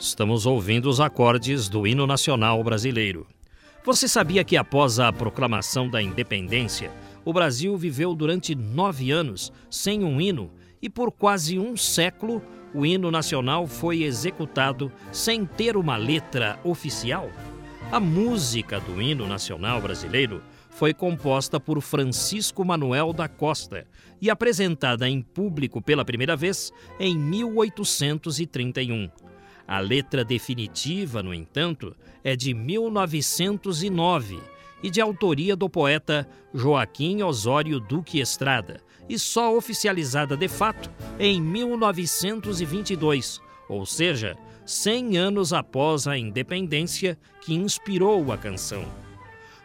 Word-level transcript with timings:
Estamos 0.00 0.46
ouvindo 0.46 0.88
os 0.88 0.98
acordes 0.98 1.68
do 1.68 1.86
hino 1.86 2.06
nacional 2.06 2.64
brasileiro. 2.64 3.26
Você 3.84 4.08
sabia 4.08 4.42
que 4.42 4.56
após 4.56 4.98
a 4.98 5.12
proclamação 5.12 5.90
da 5.90 6.00
independência, 6.00 6.90
o 7.22 7.34
Brasil 7.34 7.76
viveu 7.76 8.14
durante 8.14 8.54
nove 8.54 9.10
anos 9.10 9.52
sem 9.68 10.02
um 10.02 10.18
hino 10.18 10.50
e 10.80 10.88
por 10.88 11.12
quase 11.12 11.58
um 11.58 11.76
século 11.76 12.42
o 12.72 12.86
hino 12.86 13.10
nacional 13.10 13.66
foi 13.66 14.02
executado 14.02 14.90
sem 15.12 15.44
ter 15.44 15.76
uma 15.76 15.98
letra 15.98 16.58
oficial? 16.64 17.28
A 17.92 18.00
música 18.00 18.80
do 18.80 19.02
hino 19.02 19.26
nacional 19.26 19.82
brasileiro 19.82 20.42
foi 20.70 20.94
composta 20.94 21.60
por 21.60 21.78
Francisco 21.82 22.64
Manuel 22.64 23.12
da 23.12 23.28
Costa 23.28 23.86
e 24.18 24.30
apresentada 24.30 25.06
em 25.06 25.20
público 25.20 25.82
pela 25.82 26.06
primeira 26.06 26.34
vez 26.36 26.72
em 26.98 27.18
1831. 27.18 29.10
A 29.70 29.78
letra 29.78 30.22
definitiva, 30.24 31.22
no 31.22 31.32
entanto, 31.32 31.94
é 32.24 32.34
de 32.34 32.52
1909 32.52 34.40
e 34.82 34.90
de 34.90 35.00
autoria 35.00 35.54
do 35.54 35.70
poeta 35.70 36.28
Joaquim 36.52 37.22
Osório 37.22 37.78
Duque 37.78 38.18
Estrada, 38.18 38.80
e 39.08 39.16
só 39.16 39.56
oficializada 39.56 40.36
de 40.36 40.48
fato 40.48 40.90
em 41.20 41.40
1922, 41.40 43.40
ou 43.68 43.86
seja, 43.86 44.36
100 44.66 45.16
anos 45.16 45.52
após 45.52 46.08
a 46.08 46.18
independência 46.18 47.16
que 47.40 47.54
inspirou 47.54 48.32
a 48.32 48.36
canção. 48.36 48.84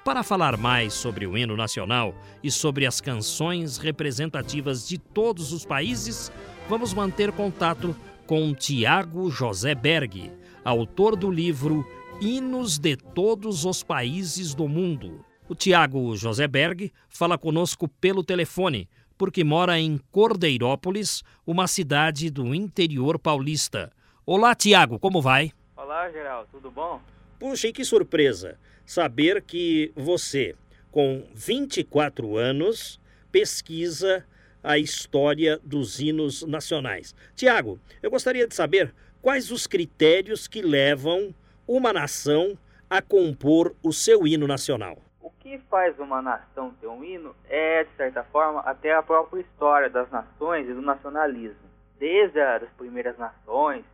Para 0.03 0.21
falar 0.21 0.55
mais 0.55 0.93
sobre 0.93 1.25
o 1.25 1.35
hino 1.35 1.57
nacional 1.57 2.13
e 2.43 2.51
sobre 2.51 2.85
as 2.85 3.01
canções 3.01 3.79
representativas 3.79 4.87
de 4.87 4.99
todos 4.99 5.51
os 5.51 5.65
países, 5.65 6.31
vamos 6.69 6.93
manter 6.93 7.31
contato 7.31 7.95
com 8.25 8.55
Tiago 8.55 9.29
José 9.29 9.75
Berg, 9.75 10.31
autor 10.63 11.15
do 11.15 11.29
livro 11.29 11.85
Hinos 12.19 12.79
de 12.79 12.95
Todos 12.95 13.65
os 13.65 13.83
Países 13.83 14.55
do 14.55 14.67
Mundo. 14.67 15.23
O 15.47 15.53
Tiago 15.53 16.15
José 16.15 16.47
Berg 16.47 16.91
fala 17.07 17.37
conosco 17.37 17.87
pelo 17.87 18.23
telefone, 18.23 18.89
porque 19.15 19.43
mora 19.43 19.79
em 19.79 19.99
Cordeirópolis, 20.11 21.23
uma 21.45 21.67
cidade 21.67 22.31
do 22.31 22.55
interior 22.55 23.19
paulista. 23.19 23.91
Olá, 24.25 24.55
Tiago, 24.55 24.97
como 24.97 25.21
vai? 25.21 25.51
Olá, 25.77 26.09
Geraldo, 26.09 26.49
tudo 26.51 26.71
bom? 26.71 26.99
Puxa, 27.39 27.67
e 27.67 27.73
que 27.73 27.85
surpresa 27.85 28.57
saber 28.85 29.43
que 29.43 29.91
você, 29.95 30.55
com 30.91 31.23
24 31.35 32.37
anos, 32.37 32.99
pesquisa 33.31 34.25
a 34.65 34.77
história 34.77 35.59
dos 35.63 35.99
hinos 35.99 36.43
nacionais. 36.43 37.15
Tiago, 37.35 37.79
eu 38.01 38.09
gostaria 38.09 38.47
de 38.47 38.55
saber 38.55 38.93
quais 39.21 39.51
os 39.51 39.67
critérios 39.67 40.47
que 40.47 40.61
levam 40.61 41.33
uma 41.67 41.93
nação 41.93 42.57
a 42.89 43.01
compor 43.01 43.75
o 43.83 43.93
seu 43.93 44.25
hino 44.27 44.47
nacional. 44.47 44.97
O 45.21 45.29
que 45.29 45.57
faz 45.69 45.97
uma 45.99 46.21
nação 46.21 46.73
ter 46.81 46.87
um 46.87 47.03
hino 47.03 47.35
é, 47.47 47.83
de 47.83 47.91
certa 47.95 48.23
forma, 48.23 48.61
até 48.61 48.93
a 48.93 49.03
própria 49.03 49.41
história 49.41 49.89
das 49.89 50.09
nações 50.09 50.67
e 50.67 50.73
do 50.73 50.81
nacionalismo. 50.81 51.65
Desde 51.97 52.39
as 52.39 52.69
primeiras 52.77 53.17
nações, 53.17 53.85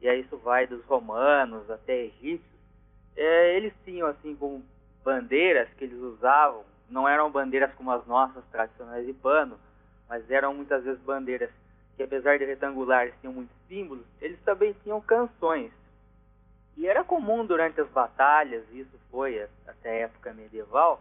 e 0.00 0.08
aí 0.08 0.20
isso 0.20 0.36
vai 0.38 0.66
dos 0.66 0.84
romanos 0.84 1.70
até 1.70 2.04
egípcios, 2.04 2.60
é, 3.16 3.56
eles 3.56 3.72
tinham 3.84 4.06
assim 4.08 4.34
como 4.36 4.64
bandeiras 5.04 5.68
que 5.76 5.84
eles 5.84 5.98
usavam, 5.98 6.62
não 6.88 7.08
eram 7.08 7.30
bandeiras 7.30 7.72
como 7.74 7.90
as 7.90 8.06
nossas 8.06 8.44
tradicionais 8.50 9.06
de 9.06 9.12
pano, 9.12 9.58
mas 10.10 10.28
eram 10.28 10.52
muitas 10.52 10.82
vezes 10.82 11.00
bandeiras 11.02 11.50
que, 11.96 12.02
apesar 12.02 12.36
de 12.36 12.44
retangulares, 12.44 13.14
tinham 13.20 13.32
muitos 13.32 13.56
símbolos, 13.68 14.04
eles 14.20 14.40
também 14.40 14.74
tinham 14.82 15.00
canções. 15.00 15.70
E 16.76 16.88
era 16.88 17.04
comum 17.04 17.46
durante 17.46 17.80
as 17.80 17.88
batalhas, 17.90 18.64
isso 18.72 18.98
foi 19.08 19.40
até 19.68 19.90
a 19.90 20.04
época 20.06 20.34
medieval, 20.34 21.00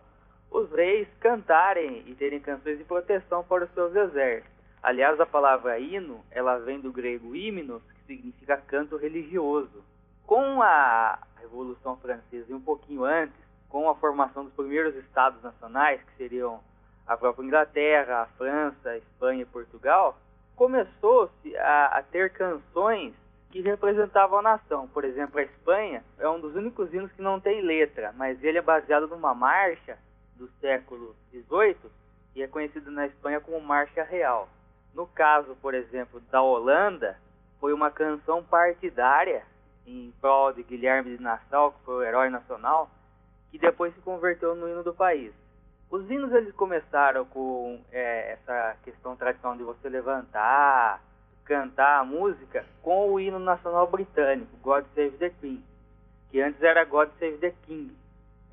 os 0.51 0.71
reis 0.71 1.07
cantarem 1.19 2.03
e 2.05 2.13
terem 2.13 2.39
canções 2.39 2.77
de 2.77 2.83
proteção 2.83 3.43
para 3.43 3.65
os 3.65 3.71
seus 3.71 3.95
exércitos. 3.95 4.51
Aliás, 4.83 5.19
a 5.19 5.25
palavra 5.25 5.79
hino, 5.79 6.23
ela 6.29 6.57
vem 6.59 6.79
do 6.79 6.91
grego 6.91 7.35
himnos, 7.35 7.81
que 7.81 8.15
significa 8.15 8.57
canto 8.57 8.95
religioso. 8.95 9.83
Com 10.25 10.61
a 10.61 11.19
Revolução 11.41 11.97
Francesa 11.97 12.45
e 12.51 12.53
um 12.53 12.61
pouquinho 12.61 13.03
antes, 13.03 13.35
com 13.67 13.89
a 13.89 13.95
formação 13.95 14.45
dos 14.45 14.53
primeiros 14.53 14.95
estados 14.95 15.41
nacionais, 15.41 16.01
que 16.01 16.17
seriam 16.17 16.61
a 17.09 17.17
própria 17.17 17.43
Inglaterra, 17.43 18.21
a 18.21 18.25
França, 18.37 18.91
a 18.91 18.97
Espanha 18.97 19.41
e 19.41 19.45
Portugal, 19.45 20.15
começou-se 20.55 21.57
a, 21.57 21.97
a, 21.97 22.03
ter 22.03 22.31
canções 22.31 23.15
que 23.49 23.61
representavam 23.61 24.37
a 24.37 24.43
nação. 24.43 24.87
Por 24.89 25.03
exemplo, 25.03 25.39
a 25.39 25.43
Espanha 25.43 26.03
é 26.19 26.29
um 26.29 26.39
dos 26.39 26.53
únicos 26.55 26.93
hinos 26.93 27.11
que 27.13 27.21
não 27.23 27.39
tem 27.39 27.61
letra, 27.61 28.13
mas 28.15 28.43
ele 28.43 28.59
é 28.59 28.61
baseado 28.61 29.07
numa 29.07 29.33
marcha 29.33 29.97
do 30.35 30.47
século 30.61 31.15
XVIII 31.31 31.91
e 32.35 32.43
é 32.43 32.47
conhecido 32.47 32.91
na 32.91 33.07
Espanha 33.07 33.41
como 33.41 33.59
Marcha 33.59 34.03
Real. 34.03 34.47
No 34.93 35.07
caso, 35.07 35.55
por 35.63 35.73
exemplo, 35.73 36.19
da 36.29 36.43
Holanda, 36.43 37.17
foi 37.59 37.73
uma 37.73 37.89
canção 37.89 38.43
partidária 38.43 39.43
em 39.87 40.13
prol 40.21 40.53
de 40.53 40.61
Guilherme 40.61 41.17
de 41.17 41.23
Nassau, 41.23 41.71
que 41.71 41.85
foi 41.85 41.95
o 41.95 42.03
herói 42.03 42.29
nacional, 42.29 42.87
que 43.49 43.57
depois 43.57 43.95
se 43.95 44.01
converteu 44.01 44.53
no 44.53 44.69
hino 44.69 44.83
do 44.83 44.93
país. 44.93 45.33
Os 45.89 46.09
hinos 46.09 46.31
eles 46.33 46.53
começaram 46.53 47.25
com 47.25 47.81
é, 47.91 48.33
essa 48.33 48.77
questão 48.83 49.15
tradicional 49.15 49.57
de 49.57 49.63
você 49.63 49.89
levantar, 49.89 51.01
cantar 51.43 52.01
a 52.01 52.03
música 52.03 52.63
com 52.83 53.11
o 53.11 53.19
hino 53.19 53.39
nacional 53.39 53.87
britânico, 53.87 54.55
God 54.61 54.85
Save 54.93 55.17
the 55.17 55.31
Queen, 55.41 55.63
que 56.29 56.39
antes 56.41 56.61
era 56.61 56.85
God 56.85 57.09
Save 57.17 57.39
the 57.39 57.53
King. 57.65 57.91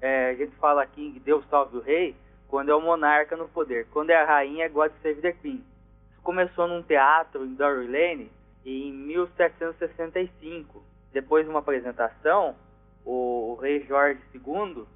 É, 0.01 0.31
a 0.31 0.35
gente 0.35 0.57
fala 0.57 0.87
King, 0.87 1.21
Deus 1.21 1.45
salve 1.51 1.77
o 1.77 1.81
rei, 1.81 2.17
quando 2.49 2.71
é 2.71 2.75
o 2.75 2.81
monarca 2.81 3.37
no 3.37 3.49
poder. 3.49 3.87
Quando 3.91 4.11
é 4.11 4.17
a 4.17 4.25
rainha, 4.25 4.65
é 4.65 4.69
God 4.69 4.93
Save 5.03 5.21
the 5.21 5.33
Queen. 5.33 5.63
Isso 6.11 6.23
começou 6.23 6.67
num 6.67 6.83
teatro 6.83 7.45
em 7.45 7.55
Drury 7.55 7.87
Lane 7.87 8.33
em 8.65 8.93
1765. 8.93 10.83
Depois 11.13 11.45
de 11.45 11.51
uma 11.51 11.61
apresentação, 11.61 12.57
o, 13.05 13.59
rei 13.61 13.85
Jorge 13.87 14.21
II 14.35 14.87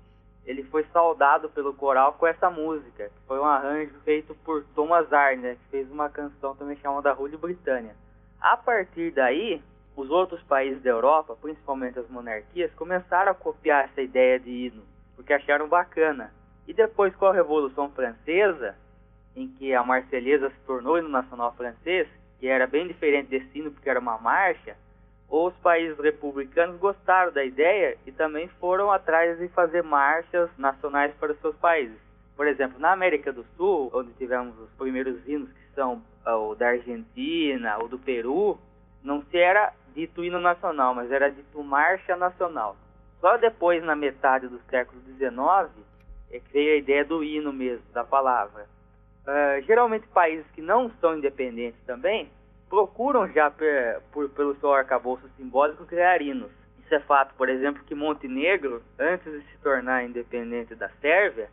ele 0.51 0.65
foi 0.65 0.85
saudado 0.93 1.49
pelo 1.49 1.73
coral 1.73 2.15
com 2.15 2.27
essa 2.27 2.51
música, 2.51 3.09
que 3.09 3.27
foi 3.29 3.39
um 3.39 3.45
arranjo 3.45 3.95
feito 4.05 4.35
por 4.45 4.65
Thomas 4.75 5.13
Arner, 5.13 5.57
que 5.57 5.71
fez 5.71 5.89
uma 5.93 6.11
canção 6.11 6.57
também 6.57 6.77
chamada 6.79 7.13
Rule 7.13 7.37
Britânia. 7.37 7.95
A 8.41 8.57
partir 8.57 9.13
daí, 9.13 9.63
os 9.95 10.11
outros 10.11 10.43
países 10.43 10.83
da 10.83 10.91
Europa, 10.91 11.37
principalmente 11.41 12.01
as 12.01 12.09
monarquias, 12.09 12.73
começaram 12.75 13.31
a 13.31 13.35
copiar 13.35 13.85
essa 13.85 14.03
ideia 14.03 14.41
de 14.41 14.51
hino, 14.51 14.83
porque 15.15 15.33
acharam 15.33 15.69
bacana. 15.69 16.33
E 16.67 16.75
depois, 16.75 17.15
com 17.15 17.27
a 17.27 17.33
Revolução 17.33 17.89
Francesa, 17.91 18.75
em 19.37 19.47
que 19.47 19.73
a 19.73 19.85
Marselhesa 19.85 20.51
se 20.51 20.61
tornou 20.67 20.99
hino 20.99 21.09
nacional 21.09 21.55
francês, 21.55 22.09
que 22.41 22.49
era 22.49 22.67
bem 22.67 22.89
diferente 22.89 23.29
desse 23.29 23.57
hino 23.57 23.71
porque 23.71 23.89
era 23.89 24.01
uma 24.01 24.19
marcha, 24.19 24.77
os 25.31 25.55
países 25.59 25.97
republicanos 25.97 26.77
gostaram 26.81 27.33
da 27.33 27.45
ideia 27.45 27.97
e 28.05 28.11
também 28.11 28.49
foram 28.59 28.91
atrás 28.91 29.39
de 29.39 29.47
fazer 29.49 29.83
marchas 29.83 30.51
nacionais 30.59 31.15
para 31.15 31.33
os 31.33 31.41
seus 31.41 31.55
países. 31.57 31.97
Por 32.37 32.49
exemplo, 32.49 32.81
na 32.81 32.91
América 32.91 33.33
do 33.33 33.45
Sul, 33.57 33.91
onde 33.95 34.13
tivemos 34.15 34.59
os 34.59 34.71
primeiros 34.71 35.17
hinos 35.29 35.49
que 35.53 35.75
são 35.75 36.03
ah, 36.25 36.37
o 36.37 36.57
da 36.57 36.71
Argentina, 36.71 37.79
o 37.79 37.87
do 37.87 37.99
Peru, 37.99 38.59
não 39.05 39.23
se 39.23 39.39
era 39.39 39.73
dito 39.95 40.25
hino 40.25 40.41
nacional, 40.41 40.95
mas 40.95 41.13
era 41.13 41.31
dito 41.31 41.63
marcha 41.63 42.17
nacional. 42.17 42.77
Só 43.21 43.37
depois, 43.37 43.85
na 43.85 43.95
metade 43.95 44.49
do 44.49 44.59
século 44.69 45.01
XIX, 45.03 45.71
é 46.33 46.41
que 46.41 46.53
veio 46.53 46.75
a 46.75 46.79
ideia 46.79 47.05
do 47.05 47.23
hino 47.23 47.53
mesmo, 47.53 47.85
da 47.93 48.03
palavra. 48.03 48.67
Uh, 49.23 49.63
geralmente 49.63 50.09
países 50.09 50.47
que 50.55 50.63
não 50.63 50.91
são 51.01 51.17
independentes 51.17 51.81
também 51.87 52.29
procuram 52.71 53.29
já 53.33 53.53
por, 54.13 54.31
pelo 54.31 54.55
seu 54.55 54.73
arcabouço 54.73 55.29
simbólico 55.37 55.85
criar 55.85 56.23
hinos. 56.23 56.53
Isso 56.79 56.95
é 56.95 57.01
fato, 57.01 57.35
por 57.35 57.49
exemplo, 57.49 57.83
que 57.85 57.95
Montenegro, 57.95 58.81
antes 58.99 59.31
de 59.31 59.41
se 59.49 59.59
tornar 59.59 60.05
independente 60.05 60.77
da 60.77 60.89
Sérvia, 61.01 61.51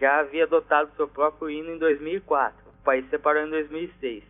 já 0.00 0.20
havia 0.20 0.44
adotado 0.44 0.90
seu 0.96 1.08
próprio 1.08 1.50
hino 1.50 1.72
em 1.72 1.78
2004. 1.78 2.56
O 2.80 2.84
país 2.84 3.08
separou 3.10 3.44
em 3.44 3.50
2006. 3.50 4.22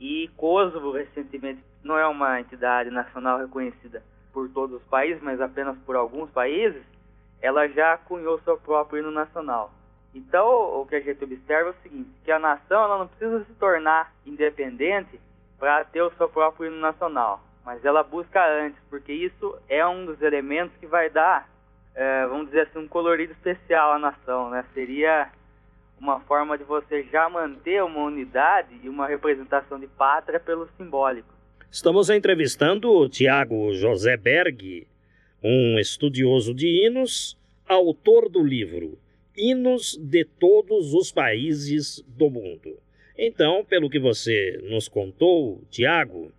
E 0.00 0.28
Kosovo, 0.36 0.92
recentemente, 0.92 1.62
não 1.82 1.98
é 1.98 2.06
uma 2.06 2.40
entidade 2.40 2.90
nacional 2.90 3.38
reconhecida 3.38 4.02
por 4.32 4.48
todos 4.48 4.80
os 4.80 4.88
países, 4.88 5.22
mas 5.22 5.40
apenas 5.40 5.76
por 5.78 5.96
alguns 5.96 6.30
países, 6.30 6.82
ela 7.40 7.66
já 7.68 7.96
cunhou 7.98 8.40
seu 8.40 8.56
próprio 8.56 9.00
hino 9.00 9.10
nacional. 9.10 9.72
Então, 10.14 10.80
o 10.80 10.86
que 10.86 10.94
a 10.94 11.00
gente 11.00 11.24
observa 11.24 11.70
é 11.70 11.72
o 11.72 11.82
seguinte, 11.82 12.10
que 12.24 12.30
a 12.30 12.38
nação 12.38 12.84
ela 12.84 12.98
não 12.98 13.08
precisa 13.08 13.44
se 13.44 13.52
tornar 13.54 14.12
independente 14.26 15.20
para 15.62 15.84
ter 15.84 16.02
o 16.02 16.10
seu 16.18 16.28
próprio 16.28 16.66
hino 16.66 16.80
nacional. 16.80 17.40
Mas 17.64 17.84
ela 17.84 18.02
busca 18.02 18.44
antes, 18.44 18.76
porque 18.90 19.12
isso 19.12 19.56
é 19.68 19.86
um 19.86 20.04
dos 20.04 20.20
elementos 20.20 20.76
que 20.80 20.88
vai 20.88 21.08
dar, 21.08 21.48
é, 21.94 22.26
vamos 22.26 22.46
dizer 22.46 22.62
assim, 22.62 22.80
um 22.80 22.88
colorido 22.88 23.32
especial 23.32 23.92
à 23.92 23.98
nação, 24.00 24.50
né? 24.50 24.64
Seria 24.74 25.30
uma 26.00 26.18
forma 26.22 26.58
de 26.58 26.64
você 26.64 27.04
já 27.04 27.28
manter 27.28 27.80
uma 27.84 28.02
unidade 28.02 28.74
e 28.82 28.88
uma 28.88 29.06
representação 29.06 29.78
de 29.78 29.86
pátria 29.86 30.40
pelo 30.40 30.68
simbólico. 30.76 31.32
Estamos 31.70 32.10
entrevistando 32.10 33.08
Tiago 33.08 33.72
José 33.72 34.16
Berg, 34.16 34.88
um 35.40 35.78
estudioso 35.78 36.52
de 36.52 36.66
hinos, 36.84 37.38
autor 37.68 38.28
do 38.28 38.42
livro 38.42 38.98
Hinos 39.36 39.96
de 39.96 40.24
Todos 40.24 40.92
os 40.92 41.12
Países 41.12 42.04
do 42.08 42.28
Mundo. 42.28 42.82
Então, 43.24 43.64
pelo 43.64 43.88
que 43.88 44.00
você 44.00 44.60
nos 44.68 44.88
contou, 44.88 45.62
Tiago, 45.70 46.32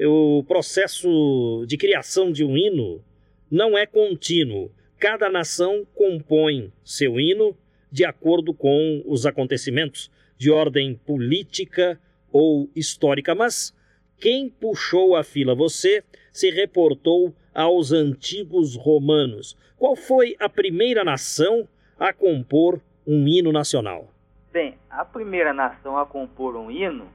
o 0.00 0.42
processo 0.42 1.64
de 1.68 1.76
criação 1.76 2.32
de 2.32 2.42
um 2.42 2.56
hino 2.56 3.00
não 3.48 3.78
é 3.78 3.86
contínuo. 3.86 4.72
Cada 4.98 5.30
nação 5.30 5.86
compõe 5.94 6.72
seu 6.82 7.20
hino 7.20 7.56
de 7.92 8.04
acordo 8.04 8.52
com 8.52 9.04
os 9.06 9.24
acontecimentos 9.24 10.10
de 10.36 10.50
ordem 10.50 10.96
política 11.06 11.96
ou 12.32 12.68
histórica, 12.74 13.32
mas 13.32 13.72
quem 14.18 14.48
puxou 14.48 15.14
a 15.14 15.22
fila? 15.22 15.54
Você 15.54 16.02
se 16.32 16.50
reportou 16.50 17.32
aos 17.54 17.92
antigos 17.92 18.74
romanos. 18.74 19.56
Qual 19.78 19.94
foi 19.94 20.34
a 20.40 20.48
primeira 20.48 21.04
nação 21.04 21.68
a 21.96 22.12
compor 22.12 22.82
um 23.06 23.28
hino 23.28 23.52
nacional? 23.52 24.15
Bem, 24.56 24.72
a 24.88 25.04
primeira 25.04 25.52
nação 25.52 25.98
a 25.98 26.06
compor 26.06 26.56
um 26.56 26.70
hino, 26.70 27.06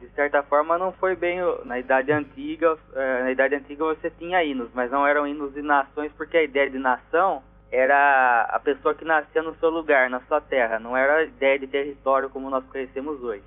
de 0.00 0.08
certa 0.16 0.42
forma, 0.42 0.76
não 0.76 0.90
foi 0.90 1.14
bem 1.14 1.38
na 1.64 1.78
Idade 1.78 2.10
Antiga. 2.10 2.76
Eh, 2.92 3.22
na 3.22 3.30
Idade 3.30 3.54
Antiga 3.54 3.84
você 3.84 4.10
tinha 4.10 4.42
hinos, 4.42 4.68
mas 4.74 4.90
não 4.90 5.06
eram 5.06 5.24
hinos 5.24 5.54
de 5.54 5.62
nações, 5.62 6.10
porque 6.16 6.36
a 6.36 6.42
ideia 6.42 6.68
de 6.68 6.76
nação 6.76 7.40
era 7.70 8.48
a 8.50 8.58
pessoa 8.58 8.96
que 8.96 9.04
nascia 9.04 9.44
no 9.44 9.54
seu 9.60 9.70
lugar, 9.70 10.10
na 10.10 10.18
sua 10.22 10.40
terra, 10.40 10.80
não 10.80 10.96
era 10.96 11.18
a 11.18 11.22
ideia 11.22 11.56
de 11.56 11.68
território 11.68 12.28
como 12.30 12.50
nós 12.50 12.66
conhecemos 12.66 13.22
hoje. 13.22 13.44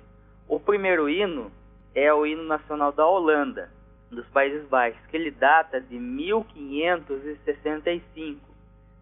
O 0.48 0.58
primeiro 0.58 1.06
hino 1.06 1.52
é 1.94 2.10
o 2.10 2.24
hino 2.24 2.44
nacional 2.44 2.90
da 2.90 3.06
Holanda, 3.06 3.68
dos 4.10 4.26
Países 4.28 4.66
Baixos, 4.66 5.04
que 5.10 5.16
ele 5.18 5.30
data 5.30 5.78
de 5.78 5.98
1565, 5.98 8.40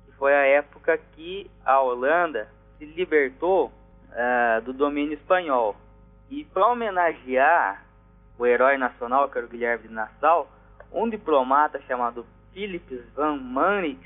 que 0.06 0.12
foi 0.17 0.35
a 0.35 0.44
época 0.44 0.99
que 1.14 1.49
a 1.64 1.81
Holanda 1.81 2.49
se 2.79 2.85
libertou 2.85 3.70
uh, 4.11 4.61
do 4.62 4.73
domínio 4.73 5.15
espanhol. 5.15 5.77
E 6.31 6.45
para 6.45 6.67
homenagear 6.67 7.85
o 8.39 8.47
herói 8.47 8.77
nacional, 8.77 9.29
que 9.29 9.39
era 9.39 9.47
o 9.47 9.51
Guilherme 9.51 9.89
de 9.89 9.95
Nassau, 9.95 10.49
um 10.93 11.09
diplomata 11.09 11.81
chamado 11.83 12.27
Philips 12.53 13.05
van 13.15 13.37
Manix, 13.37 14.01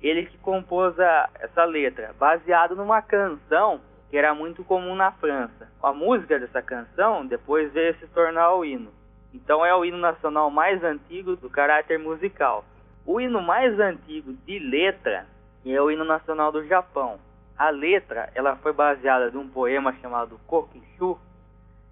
ele 0.00 0.26
que 0.26 0.36
compôs 0.38 0.98
a, 0.98 1.30
essa 1.40 1.64
letra, 1.64 2.14
baseado 2.18 2.76
numa 2.76 3.00
canção 3.00 3.80
que 4.10 4.18
era 4.18 4.34
muito 4.34 4.62
comum 4.62 4.94
na 4.94 5.10
França. 5.12 5.68
A 5.82 5.92
música 5.92 6.38
dessa 6.38 6.62
canção 6.62 7.26
depois 7.26 7.72
veio 7.72 7.96
se 7.98 8.06
tornar 8.08 8.54
o 8.54 8.64
hino. 8.64 8.92
Então 9.32 9.66
é 9.66 9.74
o 9.74 9.84
hino 9.84 9.98
nacional 9.98 10.50
mais 10.50 10.84
antigo 10.84 11.34
do 11.34 11.50
caráter 11.50 11.98
musical. 11.98 12.64
O 13.04 13.20
hino 13.20 13.42
mais 13.42 13.78
antigo 13.80 14.32
de 14.46 14.58
letra 14.58 15.26
é 15.66 15.80
o 15.80 15.90
hino 15.90 16.04
nacional 16.04 16.52
do 16.52 16.64
Japão. 16.66 17.18
A 17.56 17.70
letra 17.70 18.30
ela 18.34 18.56
foi 18.56 18.72
baseada 18.72 19.30
em 19.34 19.38
um 19.38 19.48
poema 19.48 19.92
chamado 20.00 20.40
Kokishu, 20.46 21.18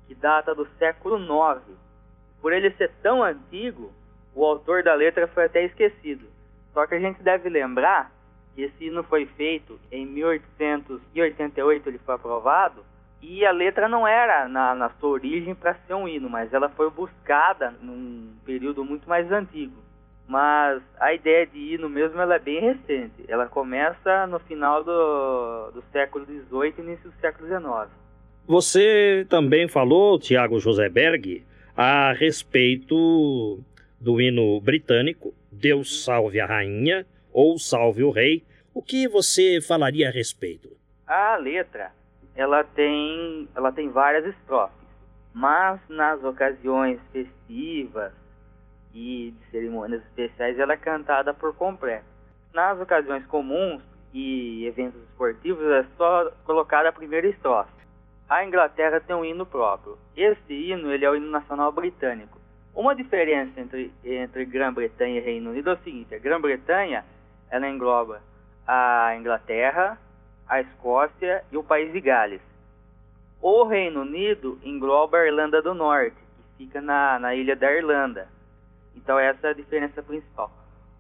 que 0.07 0.15
data 0.15 0.55
do 0.55 0.67
século 0.79 1.19
IX. 1.19 1.63
Por 2.41 2.53
ele 2.53 2.71
ser 2.73 2.91
tão 3.03 3.23
antigo, 3.23 3.93
o 4.35 4.45
autor 4.45 4.83
da 4.83 4.95
letra 4.95 5.29
foi 5.29 5.45
até 5.45 5.65
esquecido. 5.65 6.27
Só 6.73 6.87
que 6.87 6.95
a 6.95 7.01
gente 7.01 7.23
deve 7.23 7.49
lembrar 7.49 8.11
esse 8.57 8.85
hino 8.85 9.03
foi 9.05 9.27
feito 9.27 9.81
em 9.91 10.05
1888, 10.07 11.89
ele 11.89 11.99
foi 11.99 12.15
aprovado, 12.15 12.85
e 13.21 13.47
a 13.47 13.51
letra 13.51 13.89
não 13.89 14.07
era 14.07 14.49
na, 14.49 14.75
na 14.75 14.91
sua 14.91 15.11
origem 15.11 15.55
para 15.55 15.75
ser 15.87 15.95
um 15.95 16.07
hino, 16.07 16.29
mas 16.29 16.53
ela 16.53 16.69
foi 16.69 16.91
buscada 16.91 17.71
num 17.81 18.35
período 18.45 18.85
muito 18.85 19.09
mais 19.09 19.31
antigo. 19.31 19.81
Mas 20.27 20.83
a 20.99 21.13
ideia 21.13 21.47
de 21.47 21.59
hino 21.59 21.89
mesmo 21.89 22.21
ela 22.21 22.37
é 22.37 22.39
bem 22.39 22.61
recente. 22.61 23.25
Ela 23.29 23.47
começa 23.47 24.27
no 24.27 24.39
final 24.39 24.83
do, 24.83 25.71
do 25.73 25.85
século 25.93 26.25
XVIII 26.25 26.75
e 26.79 26.81
início 26.81 27.11
do 27.11 27.21
século 27.21 27.49
XIX. 27.49 27.91
Você 28.47 29.27
também 29.29 29.69
falou, 29.69 30.19
Tiago 30.19 30.59
José 30.59 30.89
Berg, 30.89 31.45
a 31.77 32.13
respeito 32.13 33.61
do 34.01 34.21
hino 34.21 34.61
britânico, 34.61 35.33
Deus 35.51 36.05
salve 36.05 36.41
a 36.41 36.47
rainha, 36.47 37.07
ou 37.33 37.59
Salve 37.59 38.05
o 38.05 38.11
Rei. 38.11 38.45
O 38.75 38.83
que 38.83 39.09
você 39.09 39.61
falaria 39.61 40.09
a 40.09 40.11
respeito? 40.11 40.71
A 41.07 41.37
letra, 41.37 41.93
ela 42.35 42.65
tem, 42.65 43.49
ela 43.55 43.73
tem 43.73 43.89
várias 43.89 44.27
estrofes, 44.27 44.77
mas 45.33 45.81
nas 45.89 46.23
ocasiões 46.23 46.99
festivas 47.13 48.13
e 48.95 49.31
de 49.31 49.51
cerimônias 49.51 50.03
especiais 50.03 50.59
ela 50.59 50.75
é 50.75 50.77
cantada 50.77 51.33
por 51.33 51.55
completo. 51.55 52.05
Nas 52.53 52.79
ocasiões 52.81 53.25
comuns 53.27 53.83
e 54.13 54.67
eventos 54.67 55.01
esportivos 55.03 55.65
é 55.67 55.85
só 55.97 56.31
colocada 56.45 56.89
a 56.89 56.93
primeira 56.93 57.27
estrofe. 57.27 57.71
A 58.29 58.45
Inglaterra 58.45 59.01
tem 59.01 59.17
um 59.17 59.25
hino 59.25 59.47
próprio. 59.47 59.99
Esse 60.17 60.53
hino 60.53 60.91
ele 60.91 61.05
é 61.05 61.11
o 61.11 61.17
hino 61.17 61.31
nacional 61.31 61.73
britânico. 61.73 62.39
Uma 62.75 62.95
diferença 62.95 63.61
entre, 63.61 63.93
entre 64.05 64.45
Grã-Bretanha 64.45 65.19
e 65.19 65.23
Reino 65.23 65.51
Unido 65.51 65.71
é 65.71 65.73
o 65.75 65.79
seguinte: 65.79 66.15
a 66.15 66.19
Grã-Bretanha 66.19 67.05
ela 67.51 67.69
engloba 67.69 68.23
a 68.67 69.15
Inglaterra, 69.17 69.99
a 70.49 70.61
Escócia 70.61 71.45
e 71.53 71.57
o 71.57 71.63
país 71.63 71.93
de 71.93 72.01
Gales. 72.01 72.41
O 73.41 73.65
Reino 73.65 74.03
Unido 74.03 74.59
engloba 74.63 75.19
a 75.19 75.27
Irlanda 75.27 75.61
do 75.61 75.75
Norte, 75.75 76.17
que 76.37 76.65
fica 76.65 76.81
na, 76.81 77.19
na 77.19 77.35
ilha 77.35 77.57
da 77.57 77.71
Irlanda. 77.73 78.29
Então 78.97 79.19
essa 79.19 79.49
é 79.49 79.51
a 79.51 79.55
diferença 79.55 80.03
principal. 80.03 80.51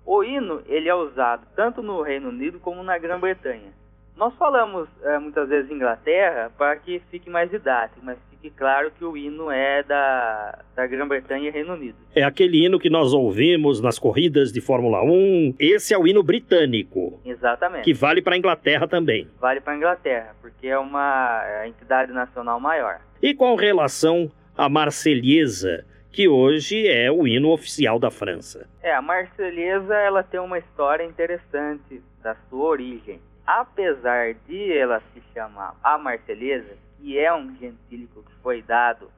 O 0.05 0.25
hino 0.25 0.63
ele 0.67 0.89
é 0.89 0.95
usado 0.95 1.47
tanto 1.55 1.83
no 1.83 2.03
Reino 2.03 2.29
Unido 2.29 2.59
como 2.59 2.83
na 2.83 2.99
Grã-Bretanha. 2.99 3.73
Nós 4.17 4.35
falamos 4.37 4.89
é, 5.03 5.19
muitas 5.19 5.49
vezes 5.49 5.71
Inglaterra 5.71 6.51
para 6.57 6.77
que 6.77 7.01
fique 7.11 7.31
mais 7.31 7.51
didático, 7.51 8.01
mas 8.03 8.19
fique 8.31 8.51
claro 8.51 8.91
que 8.91 9.05
o 9.05 9.17
hino 9.17 9.51
é 9.51 9.83
da, 9.83 10.59
da 10.75 10.87
Grã-Bretanha 10.87 11.49
e 11.49 11.51
Reino 11.51 11.75
Unido. 11.75 11.97
É 12.15 12.23
aquele 12.23 12.65
hino 12.65 12.79
que 12.79 12.91
nós 12.91 13.13
ouvimos 13.15 13.81
nas 13.81 13.99
corridas 13.99 14.53
de 14.53 14.61
Fórmula 14.61 15.03
1. 15.03 15.55
Esse 15.59 15.95
é 15.95 15.99
o 15.99 16.07
hino 16.07 16.23
britânico. 16.23 17.21
Exatamente. 17.25 17.85
Que 17.85 17.95
vale 17.95 18.21
para 18.21 18.35
a 18.35 18.39
Inglaterra 18.39 18.87
também. 18.87 19.29
Vale 19.41 19.61
para 19.61 19.73
a 19.73 19.77
Inglaterra, 19.77 20.37
porque 20.43 20.67
é 20.67 20.79
uma 20.79 21.43
é 21.45 21.69
entidade 21.69 22.13
nacional 22.13 22.61
maior. 22.61 23.01
E 23.23 23.35
com 23.35 23.55
relação 23.55 24.31
à 24.57 24.69
Marselhesa, 24.69 25.87
que 26.13 26.29
hoje 26.29 26.87
é 26.87 27.11
o 27.11 27.27
hino 27.27 27.51
oficial 27.51 27.99
da 27.99 28.11
França. 28.11 28.69
É, 28.83 28.95
a 28.95 29.03
Marselhesa 29.03 29.95
ela 29.95 30.23
tem 30.23 30.39
uma 30.39 30.59
história 30.59 31.05
interessante 31.05 32.03
da 32.23 32.37
sua 32.49 32.65
origem 32.65 33.21
apesar 33.47 34.35
de 34.47 34.73
ela 34.73 35.03
se 35.13 35.23
chamar 35.35 35.75
a 35.83 35.99
Marselhesa, 35.99 36.77
que 36.99 37.19
é 37.19 37.33
um 37.35 37.55
gentílico 37.57 38.23
que 38.23 38.35
foi 38.43 38.63
dado 38.63 39.11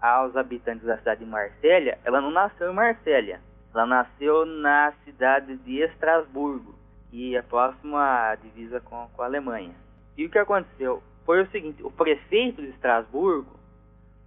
aos 0.00 0.36
habitantes 0.36 0.84
da 0.86 0.98
cidade 0.98 1.24
de 1.24 1.30
Marsella, 1.30 1.96
ela 2.04 2.20
não 2.20 2.30
nasceu 2.30 2.70
em 2.70 2.74
Marsella. 2.74 3.40
Ela 3.72 3.86
nasceu 3.86 4.44
na 4.44 4.92
cidade 5.04 5.56
de 5.58 5.78
Estrasburgo, 5.78 6.74
que 7.10 7.36
é 7.36 7.42
próxima 7.42 8.30
à 8.30 8.34
divisa 8.34 8.80
com, 8.80 9.08
com 9.14 9.22
a 9.22 9.24
Alemanha. 9.24 9.74
E 10.16 10.26
o 10.26 10.30
que 10.30 10.38
aconteceu 10.38 11.02
foi 11.24 11.42
o 11.42 11.50
seguinte: 11.50 11.82
o 11.82 11.90
prefeito 11.90 12.60
de 12.60 12.68
Estrasburgo, 12.68 13.58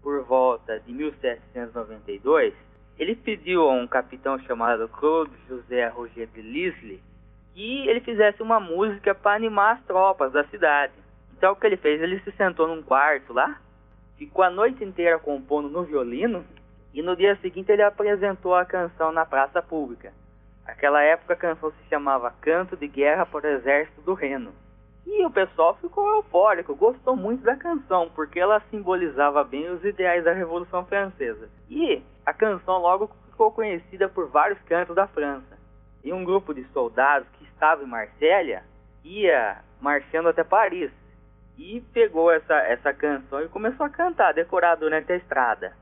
por 0.05 0.23
volta 0.23 0.79
de 0.81 0.93
1792, 0.93 2.53
ele 2.99 3.15
pediu 3.15 3.67
a 3.67 3.73
um 3.73 3.87
capitão 3.87 4.37
chamado 4.37 4.87
Claude 4.87 5.33
José 5.49 5.87
Roger 5.87 6.27
de 6.27 6.43
Lisle 6.43 7.01
que 7.55 7.87
ele 7.87 8.01
fizesse 8.01 8.43
uma 8.43 8.59
música 8.59 9.15
para 9.15 9.35
animar 9.35 9.77
as 9.77 9.83
tropas 9.85 10.31
da 10.31 10.43
cidade. 10.43 10.93
Então 11.35 11.53
o 11.53 11.55
que 11.55 11.65
ele 11.65 11.77
fez? 11.77 11.99
Ele 11.99 12.19
se 12.19 12.31
sentou 12.33 12.67
num 12.67 12.83
quarto 12.83 13.33
lá, 13.33 13.59
ficou 14.15 14.43
a 14.43 14.49
noite 14.51 14.83
inteira 14.83 15.17
compondo 15.17 15.69
no 15.69 15.81
violino 15.81 16.45
e 16.93 17.01
no 17.01 17.15
dia 17.15 17.35
seguinte 17.37 17.71
ele 17.71 17.81
apresentou 17.81 18.53
a 18.53 18.63
canção 18.63 19.11
na 19.11 19.25
praça 19.25 19.59
pública. 19.59 20.13
Naquela 20.67 21.01
época 21.01 21.33
a 21.33 21.37
canção 21.37 21.71
se 21.71 21.89
chamava 21.89 22.29
Canto 22.41 22.77
de 22.77 22.87
Guerra 22.87 23.25
para 23.25 23.47
o 23.47 23.51
Exército 23.53 24.01
do 24.01 24.13
Reno. 24.13 24.53
E 25.05 25.23
o 25.23 25.29
pessoal 25.29 25.75
ficou 25.75 26.07
eufórico, 26.15 26.75
gostou 26.75 27.15
muito 27.15 27.43
da 27.43 27.55
canção, 27.55 28.09
porque 28.15 28.39
ela 28.39 28.61
simbolizava 28.71 29.43
bem 29.43 29.69
os 29.69 29.83
ideais 29.83 30.23
da 30.23 30.33
Revolução 30.33 30.83
Francesa. 30.85 31.47
E 31.69 32.01
a 32.25 32.33
canção 32.33 32.79
logo 32.79 33.11
ficou 33.29 33.51
conhecida 33.51 34.09
por 34.09 34.29
vários 34.29 34.59
cantos 34.63 34.95
da 34.95 35.07
França. 35.07 35.57
E 36.03 36.11
um 36.11 36.23
grupo 36.23 36.53
de 36.53 36.63
soldados 36.69 37.27
que 37.37 37.45
estava 37.45 37.83
em 37.83 37.87
Marsella 37.87 38.63
ia 39.03 39.57
marchando 39.79 40.29
até 40.29 40.43
Paris 40.43 40.91
e 41.57 41.81
pegou 41.93 42.31
essa, 42.31 42.55
essa 42.55 42.93
canção 42.93 43.41
e 43.41 43.49
começou 43.49 43.85
a 43.85 43.89
cantar, 43.89 44.33
decorar 44.33 44.75
durante 44.75 45.11
a 45.11 45.15
estrada. 45.15 45.73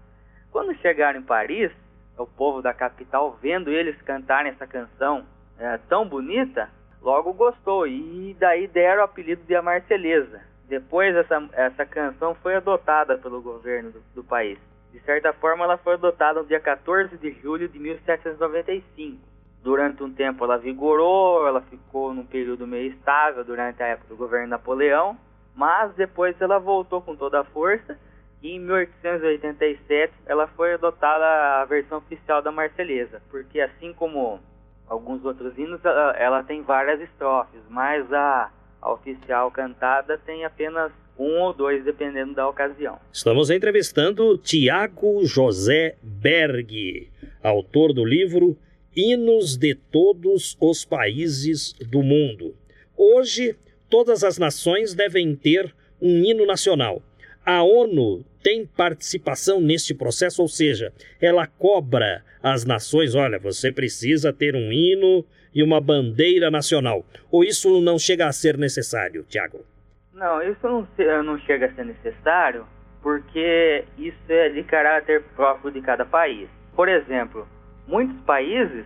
Quando 0.52 0.76
chegaram 0.76 1.20
em 1.20 1.24
Paris, 1.24 1.72
o 2.18 2.28
povo 2.28 2.62
da 2.62 2.74
capital, 2.74 3.38
vendo 3.42 3.72
eles 3.72 4.00
cantarem 4.04 4.52
essa 4.52 4.68
canção 4.68 5.26
é, 5.58 5.78
tão 5.90 6.08
bonita, 6.08 6.70
logo 7.04 7.34
gostou 7.34 7.86
e 7.86 8.36
daí 8.40 8.66
deram 8.68 9.02
o 9.02 9.06
apelido 9.06 9.44
de 9.44 9.56
A 9.56 9.62
Marselhesa. 9.62 10.42
Depois 10.68 11.14
essa, 11.16 11.48
essa 11.52 11.86
canção 11.86 12.34
foi 12.36 12.56
adotada 12.56 13.18
pelo 13.18 13.42
governo 13.42 13.92
do, 13.92 14.02
do 14.16 14.24
país. 14.24 14.58
de 14.92 15.00
certa 15.02 15.34
forma, 15.34 15.66
ela 15.66 15.78
foi 15.78 15.94
adotada 15.94 16.40
no 16.40 16.48
dia 16.48 16.60
14 16.60 17.18
de 17.18 17.32
julho 17.42 17.68
de 17.68 17.78
1795. 17.78 19.20
Durante 19.62 20.04
um 20.04 20.14
tempo 20.14 20.44
ela 20.44 20.58
vigorou, 20.58 21.48
ela 21.48 21.62
ficou 21.62 22.14
num 22.14 22.26
período 22.26 22.66
meio 22.66 22.92
estável 22.92 23.44
durante 23.44 23.84
a 23.84 23.88
época 23.88 24.10
do 24.10 24.18
governo 24.18 24.48
Napoleão, 24.48 25.18
mas 25.56 25.94
depois 25.96 26.40
ela 26.42 26.60
voltou 26.60 27.02
com 27.02 27.16
toda 27.16 27.42
a 27.42 27.44
força 27.46 27.98
e 28.42 28.56
em 28.56 28.60
1887 28.60 30.14
ela 30.26 30.48
foi 30.48 30.74
adotada 30.74 31.62
a 31.62 31.66
versão 31.66 32.00
oficial 32.00 32.42
da 32.42 32.52
Marselhesa, 32.52 33.22
porque 33.30 33.62
assim 33.62 33.94
como 33.94 34.42
alguns 34.88 35.24
outros 35.26 35.58
hinos, 35.58 35.80
ela, 35.84 36.44
tem 36.44 36.62
várias 36.62 37.02
estrofes, 37.02 37.62
mas 37.70 38.12
a, 38.12 38.52
a 38.82 38.92
oficial 38.92 39.52
cantada 39.52 40.18
tem 40.26 40.46
apenas 40.46 40.92
um 41.18 41.42
ou 41.42 41.54
dois, 41.54 41.84
dependendo 41.84 42.34
da 42.34 42.48
ocasião. 42.48 43.00
Estamos 43.12 43.50
entrevistando 43.50 44.38
Tiago 44.38 45.26
José 45.26 45.96
Berg, 46.02 47.10
autor 47.42 47.94
do 47.94 48.04
livro 48.04 48.58
Hinos 48.96 49.58
de 49.58 49.76
Todos 49.76 50.58
os 50.60 50.86
Países 50.86 51.74
do 51.74 52.02
Mundo. 52.02 52.56
Hoje, 52.98 53.56
todas 53.90 54.24
as 54.24 54.38
nações 54.38 54.94
devem 54.94 55.36
ter 55.36 55.74
um 56.02 56.24
hino 56.24 56.46
nacional. 56.46 57.02
A 57.46 57.62
ONU 57.62 58.24
tem 58.42 58.66
participação 58.66 59.60
neste 59.60 59.94
processo, 59.94 60.42
ou 60.42 60.48
seja, 60.48 60.94
ela 61.22 61.46
cobra 61.46 62.24
as 62.42 62.64
nações: 62.64 63.16
olha, 63.16 63.38
você 63.38 63.70
precisa 63.70 64.32
ter 64.32 64.56
um 64.56 64.72
hino 64.72 65.26
e 65.54 65.62
uma 65.62 65.82
bandeira 65.82 66.50
nacional. 66.50 67.06
Ou 67.30 67.44
isso 67.44 67.82
não 67.82 68.00
chega 68.00 68.28
a 68.28 68.32
ser 68.32 68.58
necessário, 68.58 69.26
Tiago? 69.28 69.60
Não, 70.14 70.42
isso 70.42 70.60
não, 70.64 70.88
não 71.24 71.38
chega 71.40 71.66
a 71.66 71.74
ser 71.74 71.86
necessário 71.86 72.66
porque 73.02 73.84
isso 73.98 74.18
é 74.30 74.48
de 74.48 74.64
caráter 74.64 75.22
próprio 75.36 75.70
de 75.70 75.82
cada 75.82 76.06
país. 76.06 76.48
Por 76.74 76.88
exemplo, 76.88 77.46
muitos 77.86 78.18
países 78.22 78.86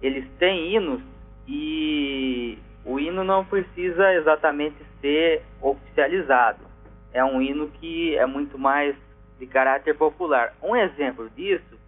eles 0.00 0.24
têm 0.38 0.74
hinos 0.74 1.02
e 1.46 2.56
o 2.86 2.98
hino 2.98 3.22
não 3.22 3.44
precisa 3.44 4.14
exatamente 4.14 4.76
ser 5.02 5.42
oficializado 5.60 6.73
é 7.14 7.24
um 7.24 7.40
hino 7.40 7.68
que 7.68 8.16
é 8.16 8.26
muito 8.26 8.58
mais 8.58 8.94
de 9.38 9.46
caráter 9.46 9.96
popular. 9.96 10.52
Um 10.60 10.74
exemplo 10.74 11.30
disso 11.30 11.78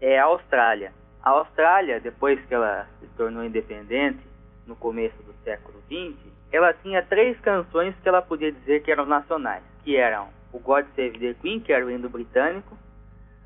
é 0.00 0.18
a 0.18 0.24
Austrália. 0.24 0.92
A 1.22 1.30
Austrália, 1.30 2.00
depois 2.00 2.38
que 2.44 2.52
ela 2.52 2.86
se 3.00 3.06
tornou 3.16 3.44
independente, 3.44 4.18
no 4.66 4.74
começo 4.74 5.16
do 5.22 5.32
século 5.44 5.80
XX, 5.86 6.16
ela 6.52 6.72
tinha 6.74 7.02
três 7.02 7.38
canções 7.40 7.94
que 8.02 8.08
ela 8.08 8.20
podia 8.20 8.50
dizer 8.50 8.82
que 8.82 8.90
eram 8.90 9.06
nacionais, 9.06 9.62
que 9.84 9.96
eram 9.96 10.28
o 10.52 10.58
God 10.58 10.86
Save 10.96 11.18
the 11.18 11.34
Queen, 11.34 11.60
que 11.60 11.72
era 11.72 11.84
o 11.84 11.90
hino 11.90 12.08
britânico. 12.08 12.76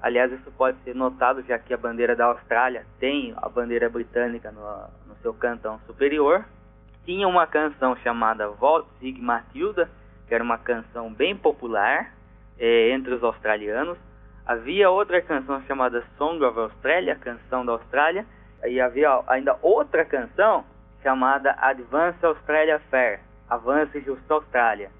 Aliás, 0.00 0.32
isso 0.32 0.50
pode 0.52 0.78
ser 0.84 0.94
notado, 0.94 1.42
já 1.42 1.58
que 1.58 1.74
a 1.74 1.76
bandeira 1.76 2.14
da 2.14 2.26
Austrália 2.26 2.86
tem 3.00 3.34
a 3.36 3.48
bandeira 3.48 3.88
britânica 3.88 4.50
no, 4.52 4.60
no 5.06 5.16
seu 5.20 5.34
cantão 5.34 5.80
superior. 5.86 6.44
Tinha 7.04 7.26
uma 7.26 7.46
canção 7.46 7.96
chamada 7.96 8.48
Volt 8.48 8.86
Sig 9.00 9.20
Matilda, 9.20 9.90
que 10.28 10.34
era 10.34 10.44
uma 10.44 10.58
canção 10.58 11.12
bem 11.12 11.34
popular 11.34 12.12
é, 12.58 12.90
entre 12.90 13.14
os 13.14 13.24
australianos. 13.24 13.96
Havia 14.46 14.90
outra 14.90 15.20
canção 15.22 15.62
chamada 15.62 16.04
Song 16.16 16.42
of 16.44 16.58
Australia, 16.58 17.16
Canção 17.16 17.64
da 17.64 17.72
Austrália, 17.72 18.26
e 18.66 18.80
havia 18.80 19.22
ainda 19.26 19.58
outra 19.62 20.04
canção 20.04 20.64
chamada 21.02 21.54
Advance 21.58 22.24
Australia 22.24 22.80
Fair, 22.90 23.20
Avance 23.48 24.00
Justa 24.00 24.34
Austrália. 24.34 24.90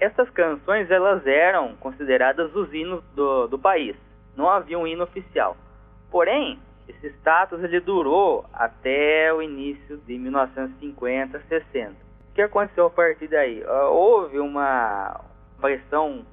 Essas 0.00 0.30
canções 0.30 0.90
elas 0.90 1.26
eram 1.26 1.74
consideradas 1.76 2.54
os 2.54 2.72
hinos 2.72 3.02
do, 3.14 3.48
do 3.48 3.58
país. 3.58 3.96
Não 4.36 4.48
havia 4.48 4.78
um 4.78 4.86
hino 4.86 5.04
oficial. 5.04 5.56
Porém, 6.10 6.58
esse 6.86 7.08
status 7.18 7.62
ele 7.62 7.80
durou 7.80 8.46
até 8.52 9.32
o 9.34 9.42
início 9.42 9.98
de 9.98 10.16
1950, 10.16 11.40
60 11.48 12.07
que 12.38 12.42
aconteceu 12.42 12.86
a 12.86 12.90
partir 12.90 13.26
daí? 13.26 13.64
Uh, 13.64 13.90
houve 13.90 14.38
uma 14.38 15.24
pressão 15.60 16.24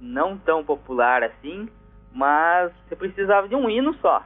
não 0.00 0.36
tão 0.36 0.64
popular 0.64 1.22
assim, 1.22 1.68
mas 2.12 2.72
você 2.88 2.96
precisava 2.96 3.46
de 3.46 3.54
um 3.54 3.70
hino 3.70 3.94
só. 4.00 4.24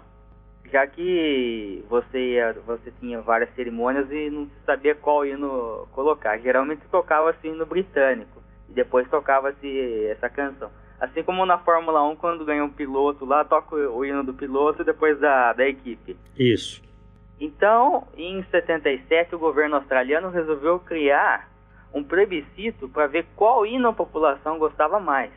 Já 0.72 0.86
que 0.86 1.84
você, 1.90 2.38
você 2.64 2.90
tinha 2.98 3.20
várias 3.20 3.54
cerimônias 3.54 4.10
e 4.10 4.30
não 4.30 4.48
sabia 4.64 4.94
qual 4.94 5.26
hino 5.26 5.86
colocar. 5.92 6.38
Geralmente 6.38 6.80
tocava-se 6.90 7.46
hino 7.46 7.66
britânico 7.66 8.42
e 8.70 8.72
depois 8.72 9.06
tocava-se 9.10 10.06
essa 10.06 10.30
canção. 10.30 10.70
Assim 10.98 11.22
como 11.22 11.44
na 11.44 11.58
Fórmula 11.58 12.02
1, 12.08 12.16
quando 12.16 12.46
ganha 12.46 12.64
um 12.64 12.70
piloto 12.70 13.26
lá, 13.26 13.44
toca 13.44 13.76
o 13.76 14.02
hino 14.06 14.24
do 14.24 14.32
piloto 14.32 14.80
e 14.80 14.86
depois 14.86 15.20
da, 15.20 15.52
da 15.52 15.68
equipe. 15.68 16.16
Isso. 16.38 16.80
Então, 17.40 18.06
em 18.16 18.42
77, 18.44 19.34
o 19.34 19.38
governo 19.38 19.76
australiano 19.76 20.30
resolveu 20.30 20.78
criar 20.78 21.48
um 21.92 22.02
plebiscito 22.02 22.88
para 22.88 23.06
ver 23.06 23.26
qual 23.36 23.66
hino 23.66 23.88
a 23.88 23.92
população 23.92 24.58
gostava 24.58 24.98
mais. 24.98 25.30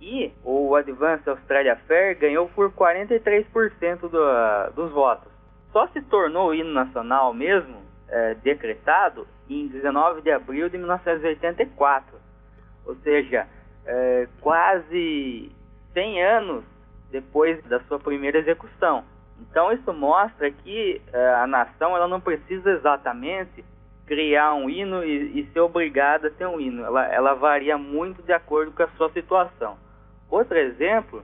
E 0.00 0.32
o 0.42 0.74
Advance 0.74 1.28
Australia 1.28 1.76
Fair 1.86 2.18
ganhou 2.18 2.48
por 2.48 2.70
43% 2.72 4.00
do, 4.00 4.72
dos 4.74 4.90
votos. 4.92 5.32
Só 5.72 5.86
se 5.88 6.00
tornou 6.02 6.50
o 6.50 6.54
hino 6.54 6.72
nacional 6.72 7.32
mesmo, 7.32 7.76
é, 8.08 8.34
decretado, 8.34 9.26
em 9.48 9.66
19 9.66 10.22
de 10.22 10.30
abril 10.30 10.68
de 10.68 10.78
1984. 10.78 12.18
Ou 12.86 12.94
seja, 12.96 13.46
é, 13.86 14.28
quase 14.40 15.50
100 15.92 16.22
anos 16.22 16.64
depois 17.10 17.62
da 17.64 17.80
sua 17.80 17.98
primeira 17.98 18.38
execução. 18.38 19.04
Então 19.40 19.72
isso 19.72 19.92
mostra 19.92 20.50
que 20.50 21.00
uh, 21.12 21.42
a 21.42 21.46
nação 21.46 21.96
ela 21.96 22.08
não 22.08 22.20
precisa 22.20 22.70
exatamente 22.70 23.64
criar 24.06 24.54
um 24.54 24.68
hino 24.68 25.02
e, 25.04 25.40
e, 25.40 25.46
ser 25.52 25.60
obrigada 25.60 26.28
a 26.28 26.30
ter 26.30 26.46
um 26.46 26.60
hino. 26.60 26.84
Ela, 26.84 27.06
ela 27.06 27.34
varia 27.34 27.78
muito 27.78 28.22
de 28.22 28.32
acordo 28.32 28.72
com 28.72 28.82
a 28.82 28.88
sua 28.96 29.10
situação. 29.10 29.76
Outro 30.30 30.58
exemplo 30.58 31.22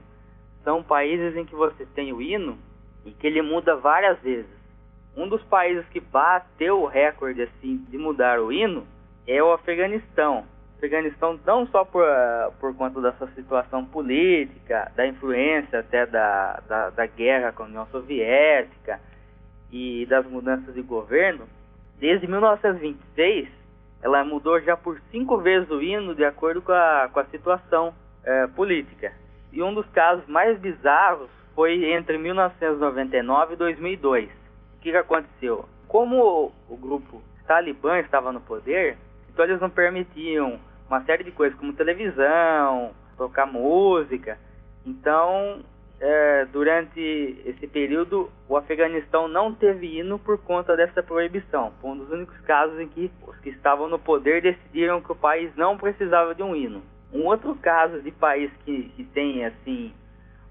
são 0.63 0.83
países 0.83 1.35
em 1.35 1.45
que 1.45 1.55
você 1.55 1.85
tem 1.85 2.11
o 2.11 2.21
hino 2.21 2.57
e 3.05 3.11
que 3.11 3.27
ele 3.27 3.41
muda 3.41 3.75
várias 3.75 4.19
vezes. 4.19 4.61
Um 5.15 5.27
dos 5.27 5.43
países 5.43 5.85
que 5.89 5.99
bateu 5.99 6.81
o 6.81 6.87
recorde 6.87 7.41
assim 7.43 7.77
de 7.89 7.97
mudar 7.97 8.39
o 8.39 8.51
hino 8.51 8.87
é 9.27 9.41
o 9.43 9.51
Afeganistão. 9.51 10.45
Afeganistão 10.81 11.39
não 11.45 11.67
só 11.67 11.85
por, 11.85 12.03
por 12.59 12.75
conta 12.75 12.99
da 12.99 13.13
sua 13.13 13.27
situação 13.35 13.85
política, 13.85 14.91
da 14.95 15.05
influência 15.05 15.81
até 15.81 16.07
da, 16.07 16.59
da, 16.67 16.89
da 16.89 17.05
guerra 17.05 17.51
com 17.51 17.61
a 17.61 17.65
União 17.67 17.85
Soviética 17.91 18.99
e 19.71 20.07
das 20.07 20.25
mudanças 20.25 20.73
de 20.73 20.81
governo, 20.81 21.47
desde 21.99 22.25
1926 22.25 23.47
ela 24.01 24.23
mudou 24.23 24.59
já 24.59 24.75
por 24.75 24.99
cinco 25.11 25.37
vezes 25.37 25.69
o 25.69 25.79
hino 25.79 26.15
de 26.15 26.25
acordo 26.25 26.63
com 26.63 26.71
a, 26.71 27.07
com 27.13 27.19
a 27.19 27.25
situação 27.25 27.93
é, 28.23 28.47
política. 28.47 29.13
E 29.53 29.61
um 29.61 29.75
dos 29.75 29.85
casos 29.91 30.25
mais 30.25 30.57
bizarros 30.57 31.29
foi 31.53 31.93
entre 31.93 32.17
1999 32.17 33.53
e 33.53 33.57
2002. 33.57 34.25
O 34.25 34.81
que, 34.81 34.89
que 34.89 34.97
aconteceu? 34.97 35.69
Como 35.87 36.51
o 36.67 36.75
grupo 36.75 37.21
Talibã 37.45 37.99
estava 37.99 38.31
no 38.31 38.41
poder, 38.41 38.97
então 39.29 39.45
eles 39.45 39.61
não 39.61 39.69
permitiam 39.69 40.59
uma 40.91 41.05
série 41.05 41.23
de 41.23 41.31
coisas 41.31 41.57
como 41.57 41.71
televisão, 41.71 42.91
tocar 43.17 43.45
música. 43.45 44.37
Então, 44.85 45.61
é, 46.01 46.45
durante 46.51 46.99
esse 47.45 47.65
período, 47.65 48.29
o 48.49 48.57
Afeganistão 48.57 49.29
não 49.29 49.53
teve 49.53 49.99
hino 49.99 50.19
por 50.19 50.37
conta 50.39 50.75
dessa 50.75 51.01
proibição. 51.01 51.71
Foi 51.79 51.91
um 51.91 51.97
dos 51.97 52.11
únicos 52.11 52.37
casos 52.41 52.77
em 52.77 52.89
que 52.89 53.09
os 53.25 53.37
que 53.37 53.51
estavam 53.51 53.87
no 53.87 53.97
poder 53.97 54.41
decidiram 54.41 54.99
que 54.99 55.13
o 55.13 55.15
país 55.15 55.55
não 55.55 55.77
precisava 55.77 56.35
de 56.35 56.43
um 56.43 56.53
hino. 56.53 56.81
Um 57.13 57.25
outro 57.25 57.55
caso 57.55 58.01
de 58.01 58.11
país 58.11 58.51
que, 58.65 58.89
que 58.95 59.05
tem 59.05 59.45
assim 59.45 59.93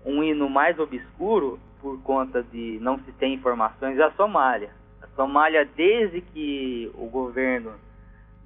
um 0.06 0.23
hino 0.23 0.49
mais 0.49 0.78
obscuro 0.78 1.61
por 1.82 2.00
conta 2.02 2.42
de 2.42 2.78
não 2.80 2.99
se 3.00 3.12
ter 3.12 3.26
informações 3.26 3.99
é 3.99 4.04
a 4.04 4.12
Somália. 4.12 4.70
A 5.02 5.06
Somália, 5.09 5.68
desde 5.76 6.23
que 6.23 6.90
o 6.94 7.06
governo 7.09 7.73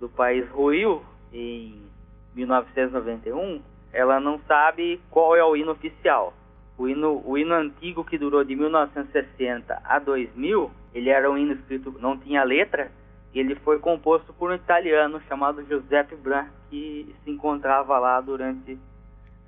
do 0.00 0.08
país 0.08 0.48
ruiu 0.50 1.00
em 1.34 1.82
1991, 2.34 3.60
ela 3.92 4.20
não 4.20 4.38
sabe 4.46 5.00
qual 5.10 5.36
é 5.36 5.44
o 5.44 5.56
hino 5.56 5.72
oficial. 5.72 6.32
O 6.78 6.88
hino, 6.88 7.22
o 7.24 7.36
hino 7.36 7.54
antigo 7.54 8.04
que 8.04 8.16
durou 8.16 8.44
de 8.44 8.56
1960 8.56 9.82
a 9.84 9.98
2000, 9.98 10.70
ele 10.94 11.10
era 11.10 11.30
um 11.30 11.36
hino 11.36 11.52
escrito, 11.52 11.94
não 12.00 12.16
tinha 12.16 12.42
letra, 12.42 12.90
ele 13.34 13.54
foi 13.56 13.78
composto 13.80 14.32
por 14.32 14.50
um 14.50 14.54
italiano 14.54 15.20
chamado 15.28 15.64
Giuseppe 15.64 16.14
Bran, 16.14 16.46
que 16.70 17.14
se 17.22 17.30
encontrava 17.30 17.98
lá 17.98 18.20
durante 18.20 18.78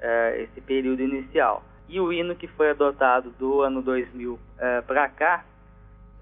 eh, 0.00 0.42
esse 0.42 0.60
período 0.60 1.02
inicial. 1.02 1.62
E 1.88 2.00
o 2.00 2.12
hino 2.12 2.34
que 2.34 2.48
foi 2.48 2.70
adotado 2.70 3.30
do 3.38 3.62
ano 3.62 3.80
2000 3.80 4.38
eh, 4.58 4.80
para 4.82 5.08
cá, 5.08 5.44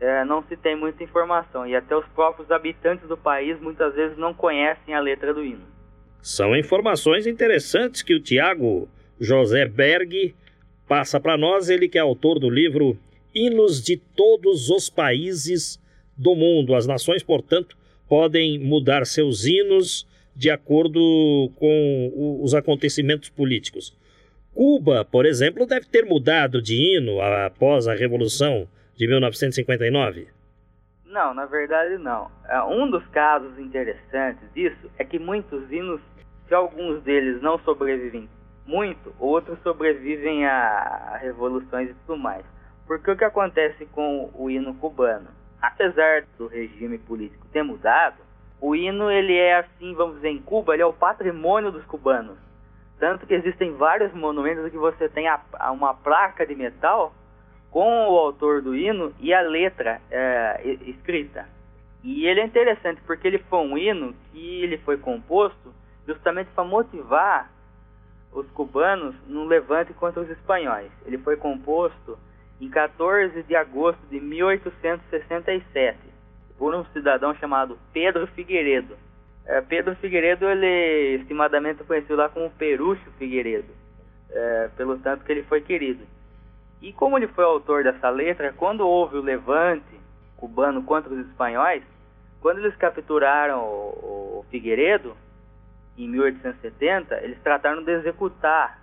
eh, 0.01 0.25
não 0.25 0.43
se 0.43 0.57
tem 0.57 0.77
muita 0.77 1.03
informação, 1.03 1.67
e 1.67 1.75
até 1.75 1.97
os 1.97 2.07
próprios 2.09 2.51
habitantes 2.51 3.09
do 3.09 3.17
país 3.17 3.61
muitas 3.61 3.95
vezes 3.95 4.17
não 4.17 4.35
conhecem 4.35 4.95
a 4.95 5.01
letra 5.01 5.33
do 5.33 5.45
hino. 5.45 5.65
São 6.21 6.57
informações 6.57 7.27
interessantes 7.27 8.03
que 8.03 8.15
o 8.15 8.21
Tiago 8.21 8.89
José 9.21 9.67
Berg 9.67 10.35
passa 10.89 11.21
para 11.21 11.37
nós, 11.37 11.69
ele 11.69 11.89
que 11.89 11.99
é 11.99 12.01
autor 12.01 12.39
do 12.39 12.49
livro 12.49 12.99
Hinos 13.35 13.83
de 13.83 13.97
Todos 13.97 14.71
os 14.71 14.89
Países 14.89 15.81
do 16.17 16.35
Mundo. 16.35 16.75
As 16.75 16.87
nações, 16.87 17.23
portanto, 17.23 17.77
podem 18.09 18.59
mudar 18.59 19.05
seus 19.07 19.45
hinos 19.45 20.07
de 20.37 20.51
acordo 20.51 21.51
com 21.57 22.41
os 22.43 22.55
acontecimentos 22.55 23.29
políticos. 23.29 23.97
Cuba, 24.53 25.05
por 25.05 25.27
exemplo, 25.27 25.67
deve 25.67 25.87
ter 25.87 26.05
mudado 26.05 26.63
de 26.63 26.75
hino 26.75 27.21
após 27.21 27.89
a 27.89 27.95
Revolução 27.95 28.69
de 28.97 29.07
1959? 29.07 30.29
Não, 31.05 31.35
na 31.35 31.47
verdade 31.47 31.97
não. 31.99 32.31
É, 32.49 32.63
um 32.63 32.91
dos 32.91 33.07
casos 33.09 33.59
interessantes 33.59 34.43
disso 34.53 34.91
é 34.99 35.05
que 35.05 35.19
muitos 35.19 35.71
hinos, 35.71 36.01
se 36.49 36.55
alguns 36.55 37.03
deles 37.03 37.41
não 37.41 37.59
sobrevivem 37.61 38.29
muito, 38.67 39.15
outros 39.19 39.59
sobrevivem 39.63 40.47
a 40.47 41.19
revoluções 41.21 41.91
e 41.91 41.95
tudo 42.07 42.19
mais. 42.19 42.45
Porque 42.87 43.11
o 43.11 43.17
que 43.17 43.25
acontece 43.25 43.87
com 43.87 44.31
o 44.35 44.51
hino 44.51 44.75
cubano? 44.75 45.29
Apesar 45.61 46.25
do 46.37 46.47
regime 46.47 46.99
político 46.99 47.47
ter 47.53 47.63
mudado, 47.63 48.17
o 48.61 48.75
hino 48.75 49.11
ele 49.11 49.37
é 49.37 49.59
assim, 49.59 49.95
vamos 49.95 50.17
dizer, 50.17 50.31
em 50.31 50.41
Cuba, 50.41 50.75
ele 50.75 50.83
é 50.83 50.87
o 50.87 50.93
patrimônio 50.93 51.71
dos 51.71 51.85
cubanos. 51.85 52.39
Tanto 52.99 53.27
que 53.27 53.35
existem 53.35 53.73
vários 53.73 54.13
monumentos 54.15 54.71
que 54.71 54.79
você 54.79 55.09
tem 55.09 55.29
a, 55.29 55.41
a 55.55 55.71
uma 55.71 55.95
placa 55.95 56.47
de 56.47 56.55
metal 56.55 57.15
com 57.75 58.09
o 58.09 58.17
autor 58.17 58.63
do 58.63 58.77
hino 58.77 59.13
e 59.19 59.35
a 59.35 59.41
letra 59.41 60.01
é, 60.09 60.61
escrita. 60.87 61.45
E 62.05 62.25
ele 62.25 62.41
é 62.41 62.45
interessante 62.45 63.01
porque 63.05 63.27
ele 63.27 63.39
foi 63.51 63.59
um 63.59 63.77
hino 63.77 64.15
que 64.31 64.63
ele 64.63 64.79
foi 64.79 64.97
composto 64.97 65.75
justamente 66.07 66.51
para 66.55 66.63
motivar 66.63 67.51
os 68.33 68.49
cubanos 68.53 69.17
no 69.27 69.45
levante 69.45 69.93
contra 69.93 70.23
os 70.23 70.31
espanhóis. 70.31 70.89
Ele 71.05 71.19
foi 71.19 71.37
composto 71.37 72.17
em 72.61 72.71
14 72.71 73.43
de 73.43 73.57
agosto 73.57 74.01
de 74.09 74.21
1867 74.21 75.99
por 76.57 76.77
um 76.77 76.85
cidadão 76.93 77.35
chamado 77.35 77.77
Pedro 77.93 78.29
Figueiredo. 78.29 78.97
É, 79.47 79.61
Pedro 79.63 79.97
Figueiredo 79.97 80.49
ele 80.49 80.65
é 80.65 81.15
estimadamente 81.17 81.83
conhecido 81.83 82.15
lá 82.15 82.29
como 82.29 82.51
Perucho 82.51 83.11
Figueiredo, 83.19 83.73
é, 84.31 84.71
pelo 84.77 84.97
tanto 84.99 85.25
que 85.25 85.33
ele 85.33 85.43
foi 85.43 85.61
querido. 85.61 86.14
E 86.85 86.93
como 86.93 87.17
ele 87.17 87.29
foi 87.29 87.45
autor 87.45 87.83
dessa 87.83 88.11
letra, 88.11 88.53
quando 88.53 88.87
houve 88.87 89.17
o 89.17 89.23
levante 89.23 89.99
cubano 90.37 90.83
contra 90.83 91.11
os 91.11 91.27
espanhóis, 91.27 91.83
quando 92.43 92.59
eles 92.59 92.77
capturaram 92.77 93.61
o, 93.65 94.41
o 94.41 94.47
Figueiredo, 94.51 95.17
em 95.97 96.07
1870, 96.07 97.23
eles 97.23 97.41
trataram 97.43 97.83
de 97.83 97.91
executar 97.91 98.83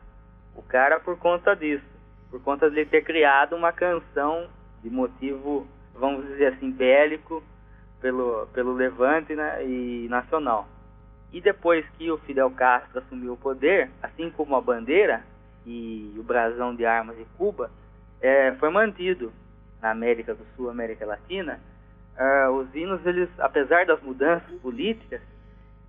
o 0.56 0.64
cara 0.64 1.00
por 1.00 1.16
conta 1.20 1.56
disso, 1.56 1.86
por 2.32 2.42
conta 2.42 2.72
de 2.72 2.80
ele 2.80 2.90
ter 2.90 3.04
criado 3.04 3.56
uma 3.56 3.72
canção 3.72 4.48
de 4.82 4.90
motivo, 4.90 5.68
vamos 5.94 6.26
dizer 6.26 6.54
assim, 6.54 6.72
bélico 6.72 7.44
pelo, 8.02 8.48
pelo 8.48 8.74
levante 8.74 9.36
né, 9.36 9.64
e 9.64 10.08
nacional. 10.10 10.68
E 11.32 11.40
depois 11.40 11.86
que 12.00 12.10
o 12.10 12.18
Fidel 12.18 12.50
Castro 12.50 12.98
assumiu 12.98 13.34
o 13.34 13.38
poder, 13.38 13.92
assim 14.02 14.32
como 14.32 14.56
a 14.56 14.62
bandeira 14.62 15.24
e 15.68 16.16
o 16.18 16.24
brasão 16.24 16.74
de 16.74 16.84
armas 16.84 17.16
de 17.16 17.26
Cuba, 17.38 17.70
é, 18.22 18.54
foi 18.54 18.70
mantido 18.70 19.34
na 19.82 19.92
América 19.92 20.34
do 20.36 20.46
Sul, 20.56 20.70
América 20.70 21.06
Latina, 21.06 21.60
uh, 22.18 22.52
os 22.52 22.74
hinos, 22.76 23.06
eles, 23.06 23.30
apesar 23.40 23.86
das 23.86 24.02
mudanças 24.02 24.52
políticas, 24.62 25.22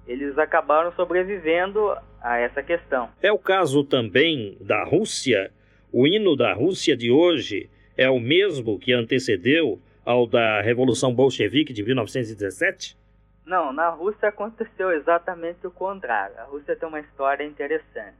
eles 0.06 0.36
acabaram 0.38 0.92
sobrevivendo 0.92 1.94
a 2.20 2.38
essa 2.38 2.62
questão. 2.62 3.10
É 3.22 3.30
o 3.30 3.38
caso 3.38 3.84
também 3.84 4.56
da 4.60 4.82
Rússia. 4.84 5.52
O 5.92 6.06
hino 6.06 6.34
da 6.34 6.54
Rússia 6.54 6.96
de 6.96 7.10
hoje 7.10 7.70
é 7.96 8.08
o 8.08 8.18
mesmo 8.18 8.78
que 8.78 8.92
antecedeu 8.92 9.78
ao 10.04 10.26
da 10.26 10.60
Revolução 10.60 11.14
Bolchevique 11.14 11.72
de 11.72 11.82
1917? 11.82 12.96
Não, 13.44 13.72
na 13.72 13.90
Rússia 13.90 14.28
aconteceu 14.28 14.90
exatamente 14.92 15.66
o 15.66 15.70
contrário. 15.70 16.38
A 16.38 16.44
Rússia 16.44 16.74
tem 16.74 16.88
uma 16.88 17.00
história 17.00 17.44
interessante. 17.44 18.16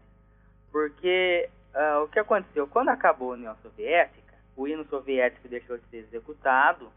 Porque 0.70 1.48
Uh, 1.74 2.04
o 2.04 2.08
que 2.08 2.18
aconteceu? 2.18 2.66
Quando 2.66 2.90
acabou 2.90 3.30
a 3.30 3.34
União 3.34 3.56
Soviética, 3.62 4.34
o 4.56 4.68
hino 4.68 4.84
soviético 4.84 5.48
deixou 5.48 5.78
de 5.78 5.84
ser 5.86 5.98
executado 5.98 6.92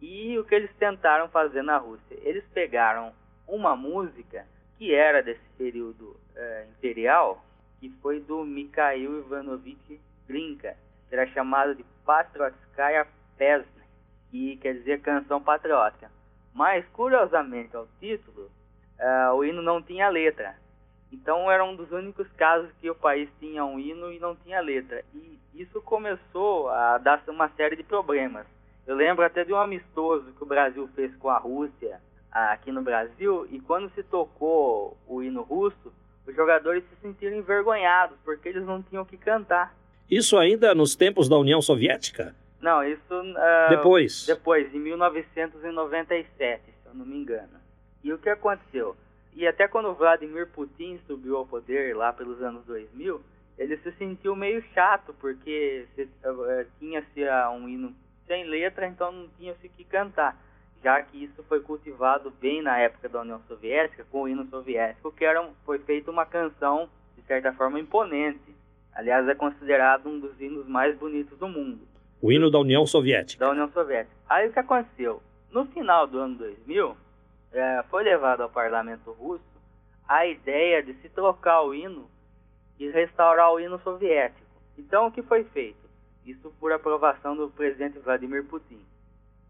e 0.00 0.38
o 0.38 0.44
que 0.44 0.54
eles 0.54 0.74
tentaram 0.76 1.28
fazer 1.28 1.62
na 1.62 1.76
Rússia? 1.76 2.16
Eles 2.22 2.44
pegaram 2.52 3.12
uma 3.46 3.76
música 3.76 4.46
que 4.78 4.94
era 4.94 5.22
desse 5.22 5.44
período 5.56 6.16
uh, 6.36 6.70
imperial, 6.70 7.44
que 7.80 7.90
foi 8.02 8.20
do 8.20 8.44
Mikhail 8.44 9.20
Ivanovich 9.20 10.00
Glinka, 10.26 10.76
que 11.08 11.14
era 11.14 11.26
chamado 11.28 11.74
de 11.74 11.84
Patriotskaya 12.04 13.06
Pesna, 13.36 13.66
que 14.30 14.56
quer 14.56 14.74
dizer 14.74 15.00
canção 15.00 15.42
patriótica. 15.42 16.10
Mas, 16.52 16.86
curiosamente, 16.88 17.76
ao 17.76 17.86
título, 18.00 18.50
uh, 18.98 19.34
o 19.34 19.44
hino 19.44 19.60
não 19.60 19.82
tinha 19.82 20.08
letra. 20.08 20.56
Então 21.14 21.48
era 21.48 21.64
um 21.64 21.76
dos 21.76 21.92
únicos 21.92 22.26
casos 22.36 22.68
que 22.80 22.90
o 22.90 22.94
país 22.94 23.28
tinha 23.38 23.64
um 23.64 23.78
hino 23.78 24.12
e 24.12 24.18
não 24.18 24.34
tinha 24.34 24.60
letra. 24.60 25.04
E 25.14 25.38
isso 25.54 25.80
começou 25.80 26.68
a 26.68 26.98
dar 26.98 27.22
uma 27.28 27.48
série 27.50 27.76
de 27.76 27.84
problemas. 27.84 28.46
Eu 28.84 28.96
lembro 28.96 29.24
até 29.24 29.44
de 29.44 29.52
um 29.52 29.56
amistoso 29.56 30.32
que 30.32 30.42
o 30.42 30.46
Brasil 30.46 30.88
fez 30.94 31.14
com 31.16 31.30
a 31.30 31.38
Rússia 31.38 32.00
aqui 32.30 32.72
no 32.72 32.82
Brasil 32.82 33.46
e 33.50 33.60
quando 33.60 33.88
se 33.94 34.02
tocou 34.02 34.98
o 35.06 35.22
hino 35.22 35.42
russo, 35.42 35.92
os 36.26 36.34
jogadores 36.34 36.82
se 36.90 36.96
sentiram 37.00 37.36
envergonhados 37.36 38.18
porque 38.24 38.48
eles 38.48 38.66
não 38.66 38.82
tinham 38.82 39.04
que 39.04 39.16
cantar. 39.16 39.72
Isso 40.10 40.36
ainda 40.36 40.74
nos 40.74 40.96
tempos 40.96 41.28
da 41.28 41.38
União 41.38 41.62
Soviética? 41.62 42.34
Não, 42.60 42.82
isso 42.82 43.14
uh, 43.14 43.70
depois. 43.70 44.26
Depois, 44.26 44.74
em 44.74 44.80
1997, 44.80 46.62
se 46.64 46.88
eu 46.88 46.94
não 46.94 47.06
me 47.06 47.16
engano. 47.16 47.60
E 48.02 48.12
o 48.12 48.18
que 48.18 48.28
aconteceu? 48.28 48.96
E 49.34 49.46
até 49.46 49.66
quando 49.66 49.92
Vladimir 49.94 50.48
Putin 50.48 50.98
subiu 51.06 51.36
ao 51.36 51.46
poder 51.46 51.96
lá 51.96 52.12
pelos 52.12 52.40
anos 52.40 52.64
2000, 52.66 53.20
ele 53.58 53.76
se 53.78 53.90
sentiu 53.92 54.36
meio 54.36 54.62
chato, 54.72 55.14
porque 55.20 55.86
uh, 55.98 56.66
tinha-se 56.78 57.24
uh, 57.24 57.50
um 57.50 57.68
hino 57.68 57.94
sem 58.26 58.44
letra, 58.44 58.86
então 58.86 59.12
não 59.12 59.28
tinha-se 59.36 59.68
que 59.68 59.84
cantar. 59.84 60.36
Já 60.82 61.02
que 61.02 61.24
isso 61.24 61.42
foi 61.44 61.60
cultivado 61.60 62.30
bem 62.40 62.62
na 62.62 62.78
época 62.78 63.08
da 63.08 63.22
União 63.22 63.40
Soviética, 63.48 64.04
com 64.10 64.22
o 64.22 64.28
hino 64.28 64.46
soviético, 64.46 65.10
que 65.12 65.24
era, 65.24 65.48
foi 65.64 65.78
feita 65.78 66.10
uma 66.10 66.26
canção, 66.26 66.88
de 67.16 67.22
certa 67.22 67.52
forma, 67.52 67.80
imponente. 67.80 68.54
Aliás, 68.92 69.26
é 69.28 69.34
considerado 69.34 70.08
um 70.08 70.20
dos 70.20 70.38
hinos 70.40 70.66
mais 70.68 70.96
bonitos 70.96 71.36
do 71.38 71.48
mundo. 71.48 71.80
O 72.20 72.30
hino 72.30 72.50
da 72.50 72.58
União 72.58 72.86
Soviética. 72.86 73.44
Da 73.44 73.50
União 73.50 73.68
Soviética. 73.72 74.14
Aí 74.28 74.48
o 74.48 74.52
que 74.52 74.58
aconteceu? 74.58 75.22
No 75.50 75.66
final 75.66 76.06
do 76.06 76.18
ano 76.18 76.36
2000, 76.36 76.90
é, 76.90 76.94
foi 77.90 78.02
levado 78.02 78.42
ao 78.42 78.50
parlamento 78.50 79.12
russo 79.12 79.44
a 80.08 80.26
ideia 80.26 80.82
de 80.82 80.94
se 80.94 81.08
trocar 81.08 81.62
o 81.62 81.74
hino 81.74 82.10
e 82.78 82.90
restaurar 82.90 83.52
o 83.52 83.60
hino 83.60 83.78
soviético. 83.80 84.44
Então, 84.76 85.06
o 85.06 85.12
que 85.12 85.22
foi 85.22 85.44
feito? 85.44 85.88
Isso 86.26 86.52
por 86.58 86.72
aprovação 86.72 87.36
do 87.36 87.48
presidente 87.48 87.98
Vladimir 87.98 88.44
Putin. 88.44 88.84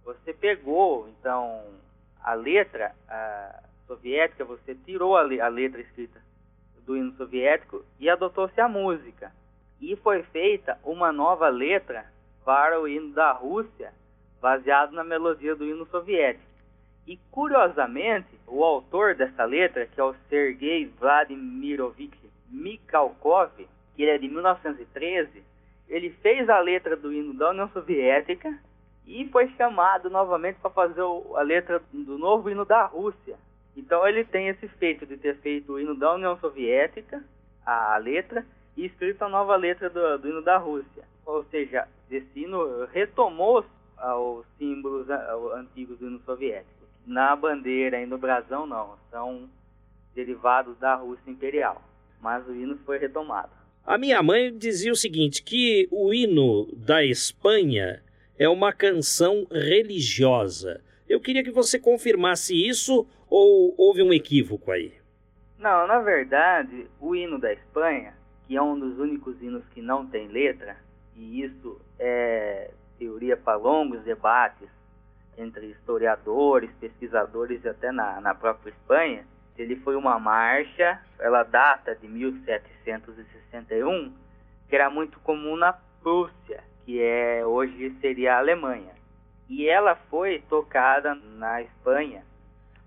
Você 0.04 0.32
pegou, 0.32 1.08
então, 1.08 1.64
a 2.22 2.34
letra 2.34 2.94
a 3.08 3.62
soviética, 3.86 4.44
você 4.44 4.74
tirou 4.74 5.16
a, 5.16 5.22
le 5.22 5.40
a 5.40 5.48
letra 5.48 5.80
escrita 5.80 6.20
do 6.84 6.96
hino 6.96 7.12
soviético 7.16 7.84
e 7.98 8.08
adotou-se 8.08 8.60
a 8.60 8.68
música. 8.68 9.32
E 9.80 9.96
foi 9.96 10.22
feita 10.24 10.78
uma 10.84 11.12
nova 11.12 11.48
letra 11.48 12.06
para 12.44 12.80
o 12.80 12.86
hino 12.86 13.12
da 13.14 13.32
Rússia, 13.32 13.92
baseado 14.40 14.92
na 14.92 15.02
melodia 15.02 15.56
do 15.56 15.64
hino 15.64 15.86
soviético. 15.86 16.53
E 17.06 17.18
curiosamente, 17.30 18.28
o 18.46 18.64
autor 18.64 19.14
dessa 19.14 19.44
letra, 19.44 19.86
que 19.86 20.00
é 20.00 20.04
o 20.04 20.14
Sergei 20.28 20.86
Vladimirovich 20.98 22.18
Mikhalkov, 22.48 23.50
que 23.94 24.02
ele 24.02 24.10
é 24.10 24.18
de 24.18 24.28
1913, 24.28 25.42
ele 25.88 26.10
fez 26.22 26.48
a 26.48 26.58
letra 26.60 26.96
do 26.96 27.12
hino 27.12 27.34
da 27.34 27.50
União 27.50 27.68
Soviética 27.68 28.58
e 29.06 29.28
foi 29.28 29.48
chamado 29.50 30.08
novamente 30.08 30.58
para 30.60 30.70
fazer 30.70 31.02
a 31.02 31.42
letra 31.42 31.82
do 31.92 32.16
novo 32.16 32.48
hino 32.48 32.64
da 32.64 32.86
Rússia. 32.86 33.36
Então 33.76 34.06
ele 34.06 34.24
tem 34.24 34.48
esse 34.48 34.66
feito 34.68 35.04
de 35.04 35.18
ter 35.18 35.36
feito 35.38 35.72
o 35.72 35.80
hino 35.80 35.94
da 35.94 36.14
União 36.14 36.38
Soviética, 36.38 37.22
a 37.66 37.98
letra, 37.98 38.46
e 38.76 38.86
escrito 38.86 39.22
a 39.22 39.28
nova 39.28 39.54
letra 39.56 39.90
do, 39.90 40.18
do 40.18 40.28
hino 40.28 40.42
da 40.42 40.56
Rússia. 40.56 41.04
Ou 41.26 41.44
seja, 41.44 41.86
esse 42.10 42.40
hino 42.40 42.86
retomou 42.86 43.64
os 43.98 44.46
símbolos 44.58 45.08
antigos 45.54 45.98
do 45.98 46.06
hino 46.06 46.20
soviético 46.20 46.83
na 47.06 47.34
bandeira 47.36 48.00
e 48.00 48.06
no 48.06 48.18
brasão 48.18 48.66
não, 48.66 48.96
são 49.10 49.48
derivados 50.14 50.76
da 50.78 50.94
Rússia 50.94 51.30
imperial, 51.30 51.82
mas 52.20 52.46
o 52.46 52.54
hino 52.54 52.78
foi 52.84 52.98
retomado. 52.98 53.50
A 53.84 53.98
minha 53.98 54.22
mãe 54.22 54.56
dizia 54.56 54.92
o 54.92 54.96
seguinte, 54.96 55.42
que 55.42 55.86
o 55.90 56.12
hino 56.12 56.66
da 56.74 57.04
Espanha 57.04 58.02
é 58.38 58.48
uma 58.48 58.72
canção 58.72 59.46
religiosa. 59.50 60.82
Eu 61.08 61.20
queria 61.20 61.44
que 61.44 61.50
você 61.50 61.78
confirmasse 61.78 62.54
isso 62.54 63.06
ou 63.28 63.74
houve 63.76 64.02
um 64.02 64.12
equívoco 64.12 64.70
aí? 64.70 64.94
Não, 65.58 65.86
na 65.86 66.00
verdade, 66.00 66.86
o 67.00 67.14
hino 67.14 67.38
da 67.38 67.52
Espanha 67.52 68.14
que 68.46 68.56
é 68.56 68.62
um 68.62 68.78
dos 68.78 68.98
únicos 68.98 69.40
hinos 69.42 69.64
que 69.72 69.80
não 69.80 70.06
tem 70.06 70.28
letra, 70.28 70.76
e 71.16 71.42
isso 71.42 71.80
é 71.98 72.70
teoria 72.98 73.36
para 73.36 73.56
longos 73.56 74.02
debates 74.02 74.68
entre 75.38 75.66
historiadores, 75.66 76.70
pesquisadores 76.80 77.64
e 77.64 77.68
até 77.68 77.92
na, 77.92 78.20
na 78.20 78.34
própria 78.34 78.70
Espanha, 78.70 79.24
ele 79.56 79.76
foi 79.76 79.94
uma 79.96 80.18
marcha, 80.18 81.00
ela 81.18 81.44
data 81.44 81.94
de 81.94 82.08
1761, 82.08 84.12
que 84.68 84.74
era 84.74 84.90
muito 84.90 85.18
comum 85.20 85.56
na 85.56 85.72
Prússia, 86.02 86.62
que 86.84 87.00
é 87.00 87.46
hoje 87.46 87.96
seria 88.00 88.34
a 88.34 88.38
Alemanha. 88.38 88.92
E 89.48 89.68
ela 89.68 89.94
foi 89.94 90.42
tocada 90.48 91.14
na 91.14 91.62
Espanha 91.62 92.24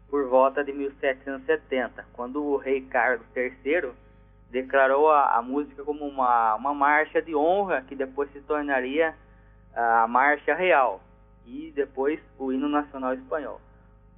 por 0.09 0.27
volta 0.27 0.61
de 0.63 0.73
1770, 0.73 2.05
quando 2.13 2.43
o 2.43 2.57
rei 2.57 2.81
Carlos 2.81 3.25
III 3.35 3.91
declarou 4.49 5.11
a, 5.11 5.37
a 5.37 5.41
música 5.41 5.83
como 5.83 6.05
uma, 6.05 6.55
uma 6.55 6.73
marcha 6.73 7.21
de 7.21 7.35
honra 7.35 7.81
que 7.81 7.93
depois 7.95 8.31
se 8.31 8.39
tornaria 8.41 9.13
a 9.75 10.07
marcha 10.07 10.55
real 10.55 11.01
e 11.47 11.71
depois 11.73 12.19
o 12.37 12.51
hino 12.51 12.67
nacional 12.67 13.13
espanhol. 13.13 13.61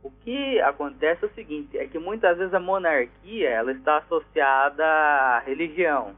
O 0.01 0.09
que 0.09 0.59
acontece 0.61 1.23
é 1.23 1.27
o 1.27 1.33
seguinte, 1.33 1.77
é 1.77 1.85
que 1.85 1.99
muitas 1.99 2.37
vezes 2.37 2.53
a 2.53 2.59
monarquia 2.59 3.49
ela 3.49 3.71
está 3.71 3.97
associada 3.97 4.83
à 4.83 5.39
religião 5.39 6.15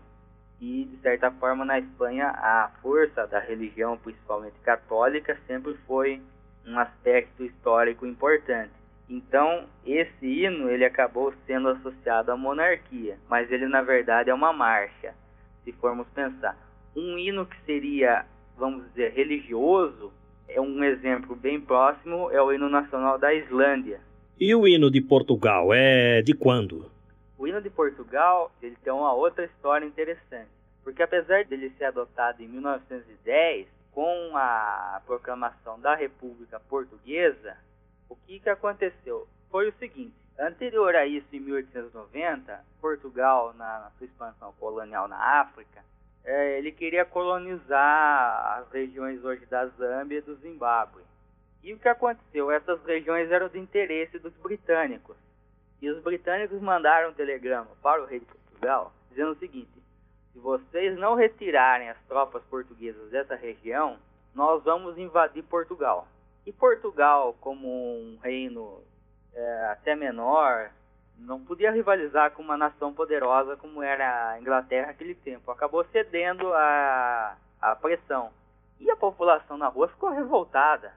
e 0.62 0.86
de 0.86 0.98
certa 0.98 1.32
forma 1.32 1.66
na 1.66 1.80
Espanha 1.80 2.28
a 2.28 2.72
força 2.82 3.26
da 3.26 3.40
religião, 3.40 3.98
principalmente 3.98 4.60
católica, 4.64 5.38
sempre 5.48 5.74
foi 5.88 6.22
um 6.66 6.78
aspecto 6.78 7.44
histórico 7.44 8.06
importante. 8.06 8.72
Então, 9.10 9.66
esse 9.84 10.26
hino 10.26 10.70
ele 10.70 10.86
acabou 10.86 11.34
sendo 11.48 11.70
associado 11.70 12.32
à 12.32 12.38
monarquia, 12.38 13.18
mas 13.28 13.52
ele 13.52 13.68
na 13.68 13.82
verdade 13.82 14.30
é 14.30 14.34
uma 14.34 14.54
marcha. 14.54 15.16
Se 15.64 15.72
formos 15.74 16.08
pensar, 16.10 16.56
um 16.96 17.18
hino 17.18 17.46
que 17.48 17.60
seria, 17.66 18.26
vamos 18.56 18.86
dizer, 18.90 19.14
religioso, 19.14 20.14
é 20.54 20.62
um 20.62 20.84
exemplo 20.84 21.36
bem 21.36 21.60
próximo, 21.60 22.30
é 22.32 22.42
o 22.42 22.52
hino 22.52 22.70
nacional 22.70 23.18
da 23.18 23.34
Islândia. 23.34 24.00
E 24.40 24.54
o 24.56 24.68
hino 24.68 24.90
de 24.90 25.02
Portugal 25.02 25.74
é 25.74 26.22
de 26.22 26.34
quando? 26.34 26.92
O 27.38 27.48
hino 27.48 27.62
de 27.62 27.70
Portugal, 27.70 28.52
ele 28.62 28.76
tem 28.84 28.92
uma 28.92 29.14
outra 29.14 29.46
história 29.46 29.86
interessante, 29.86 30.50
porque 30.84 31.02
apesar 31.02 31.46
dele 31.46 31.72
ser 31.78 31.86
adotado 31.86 32.42
em 32.44 32.48
1910, 32.48 33.68
com 33.92 34.32
a 34.36 35.02
proclamação 35.06 35.80
da 35.80 35.96
República 35.96 36.60
Portuguesa, 36.60 37.58
o 38.10 38.16
que, 38.16 38.40
que 38.40 38.50
aconteceu? 38.50 39.28
Foi 39.50 39.70
o 39.70 39.74
seguinte, 39.74 40.14
anterior 40.40 40.96
a 40.96 41.06
isso, 41.06 41.28
em 41.34 41.40
1890, 41.40 42.64
Portugal, 42.80 43.54
na, 43.58 43.80
na 43.80 43.92
sua 43.98 44.06
expansão 44.06 44.54
colonial 44.60 45.08
na 45.08 45.42
África, 45.42 45.84
é, 46.24 46.58
ele 46.58 46.72
queria 46.72 47.06
colonizar 47.06 48.60
as 48.60 48.72
regiões 48.72 49.24
hoje 49.24 49.46
da 49.46 49.68
Zâmbia 49.68 50.20
e 50.20 50.22
do 50.22 50.36
Zimbábue. 50.36 51.04
E 51.64 51.74
o 51.74 51.80
que 51.80 51.88
aconteceu? 51.88 52.52
Essas 52.52 52.84
regiões 52.84 53.32
eram 53.32 53.48
de 53.48 53.60
interesse 53.60 54.18
dos 54.20 54.34
britânicos. 54.34 55.16
E 55.82 55.90
os 55.90 56.02
britânicos 56.02 56.62
mandaram 56.62 57.10
um 57.10 57.14
telegrama 57.14 57.70
para 57.82 58.02
o 58.02 58.06
rei 58.06 58.20
de 58.20 58.26
Portugal 58.26 58.94
dizendo 59.12 59.32
o 59.32 59.36
seguinte: 59.36 59.72
se 60.32 60.40
vocês 60.40 60.98
não 60.98 61.16
retirarem 61.16 61.90
as 61.90 61.98
tropas 62.08 62.44
portuguesas 62.46 63.12
dessa 63.12 63.36
região, 63.36 63.98
nós 64.34 64.64
vamos 64.64 64.98
invadir 64.98 65.44
Portugal. 65.44 66.08
E 66.46 66.52
Portugal, 66.52 67.36
como 67.40 67.68
um 67.68 68.18
reino 68.24 68.82
é, 69.34 69.66
até 69.72 69.96
menor, 69.96 70.72
não 71.26 71.40
podia 71.40 71.72
rivalizar 71.72 72.32
com 72.32 72.42
uma 72.42 72.58
nação 72.58 72.94
poderosa 72.94 73.56
como 73.56 73.82
era 73.82 74.32
a 74.32 74.40
Inglaterra 74.40 74.88
naquele 74.88 75.16
tempo. 75.16 75.52
Acabou 75.52 75.86
cedendo 75.86 76.52
a, 76.54 77.38
a 77.62 77.76
pressão. 77.76 78.32
E 78.80 78.90
a 78.90 78.96
população 78.96 79.58
na 79.58 79.68
rua 79.68 79.88
ficou 79.88 80.10
revoltada. 80.10 80.94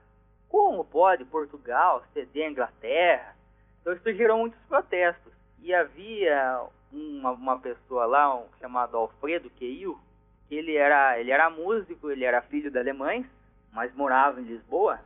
Como 0.49 0.83
pode 0.83 1.25
Portugal 1.25 2.03
ceder 2.13 2.47
a 2.47 2.49
Inglaterra? 2.49 3.35
Então 3.79 3.93
isso 3.93 4.13
gerou 4.13 4.39
muitos 4.39 4.59
protestos. 4.67 5.31
E 5.59 5.73
havia 5.73 6.63
uma, 6.91 7.31
uma 7.31 7.59
pessoa 7.59 8.05
lá, 8.05 8.35
um, 8.35 8.45
chamado 8.59 8.97
Alfredo 8.97 9.49
Queil, 9.51 9.99
que 10.47 10.55
ele 10.55 10.75
era, 10.75 11.19
ele 11.19 11.31
era 11.31 11.49
músico, 11.49 12.09
ele 12.09 12.23
era 12.23 12.41
filho 12.41 12.71
de 12.71 12.77
alemães, 12.77 13.25
mas 13.71 13.93
morava 13.93 14.41
em 14.41 14.45
Lisboa. 14.45 14.99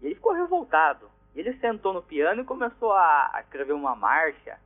E 0.00 0.06
ele 0.06 0.14
ficou 0.16 0.32
revoltado. 0.32 1.08
Ele 1.34 1.52
sentou 1.58 1.92
no 1.92 2.02
piano 2.02 2.42
e 2.42 2.44
começou 2.44 2.92
a 2.92 3.38
escrever 3.40 3.72
uma 3.72 3.94
marcha 3.96 4.58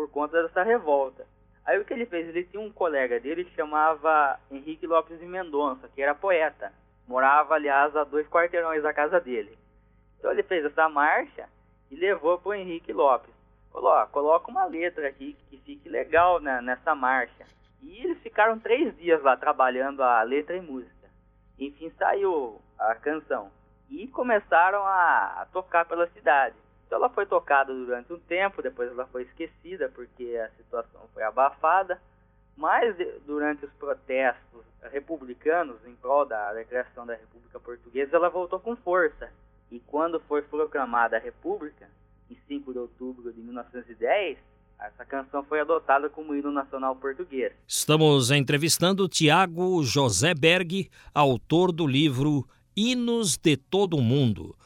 por 0.00 0.10
conta 0.10 0.42
dessa 0.42 0.62
revolta. 0.62 1.26
Aí 1.66 1.78
o 1.78 1.84
que 1.84 1.92
ele 1.92 2.06
fez? 2.06 2.26
Ele 2.26 2.44
tinha 2.44 2.62
um 2.62 2.72
colega 2.72 3.20
dele 3.20 3.44
que 3.44 3.54
chamava 3.54 4.40
Henrique 4.50 4.86
Lopes 4.86 5.18
de 5.18 5.26
Mendonça, 5.26 5.90
que 5.94 6.00
era 6.00 6.14
poeta. 6.14 6.72
Morava, 7.06 7.54
aliás, 7.54 7.94
a 7.94 8.04
dois 8.04 8.26
quarteirões 8.28 8.82
da 8.82 8.94
casa 8.94 9.20
dele. 9.20 9.58
Então 10.18 10.32
ele 10.32 10.42
fez 10.42 10.64
essa 10.64 10.88
marcha 10.88 11.46
e 11.90 11.96
levou 11.96 12.38
para 12.38 12.48
o 12.48 12.54
Henrique 12.54 12.94
Lopes. 12.94 13.34
Falou, 13.70 13.90
ó, 13.90 14.06
coloca 14.06 14.50
uma 14.50 14.64
letra 14.64 15.06
aqui 15.06 15.36
que 15.50 15.58
fique 15.58 15.86
legal 15.86 16.40
né, 16.40 16.62
nessa 16.62 16.94
marcha. 16.94 17.44
E 17.82 17.98
eles 18.02 18.18
ficaram 18.22 18.58
três 18.58 18.96
dias 18.96 19.22
lá 19.22 19.36
trabalhando 19.36 20.02
a 20.02 20.22
letra 20.22 20.56
e 20.56 20.62
música. 20.62 21.10
Enfim, 21.58 21.92
saiu 21.98 22.58
a 22.78 22.94
canção 22.94 23.50
e 23.90 24.08
começaram 24.08 24.82
a, 24.82 25.42
a 25.42 25.46
tocar 25.52 25.84
pela 25.84 26.08
cidade. 26.08 26.56
Então 26.90 26.98
ela 26.98 27.08
foi 27.08 27.24
tocada 27.24 27.72
durante 27.72 28.12
um 28.12 28.18
tempo, 28.18 28.60
depois 28.60 28.90
ela 28.90 29.06
foi 29.06 29.22
esquecida 29.22 29.88
porque 29.94 30.36
a 30.44 30.50
situação 30.56 31.00
foi 31.14 31.22
abafada, 31.22 32.02
mas 32.56 32.96
durante 33.24 33.64
os 33.64 33.72
protestos 33.74 34.64
republicanos 34.90 35.76
em 35.86 35.94
prol 35.94 36.26
da, 36.26 36.52
criação 36.68 37.06
da 37.06 37.14
República 37.14 37.60
Portuguesa, 37.60 38.16
ela 38.16 38.28
voltou 38.28 38.58
com 38.58 38.74
força. 38.74 39.32
E 39.70 39.78
quando 39.78 40.18
foi 40.18 40.42
proclamada 40.42 41.16
a 41.16 41.20
República, 41.20 41.88
em 42.28 42.36
5 42.48 42.72
de 42.72 42.78
outubro 42.80 43.32
de 43.32 43.40
1910, 43.40 44.36
essa 44.80 45.04
canção 45.04 45.44
foi 45.44 45.60
adotada 45.60 46.10
como 46.10 46.34
hino 46.34 46.50
nacional 46.50 46.96
português. 46.96 47.52
Estamos 47.68 48.32
entrevistando 48.32 49.08
Tiago 49.08 49.84
José 49.84 50.34
Berg, 50.34 50.90
autor 51.14 51.70
do 51.70 51.86
livro 51.86 52.44
Hinos 52.76 53.36
de 53.36 53.56
Todo 53.56 53.96
o 53.96 54.02
Mundo, 54.02 54.56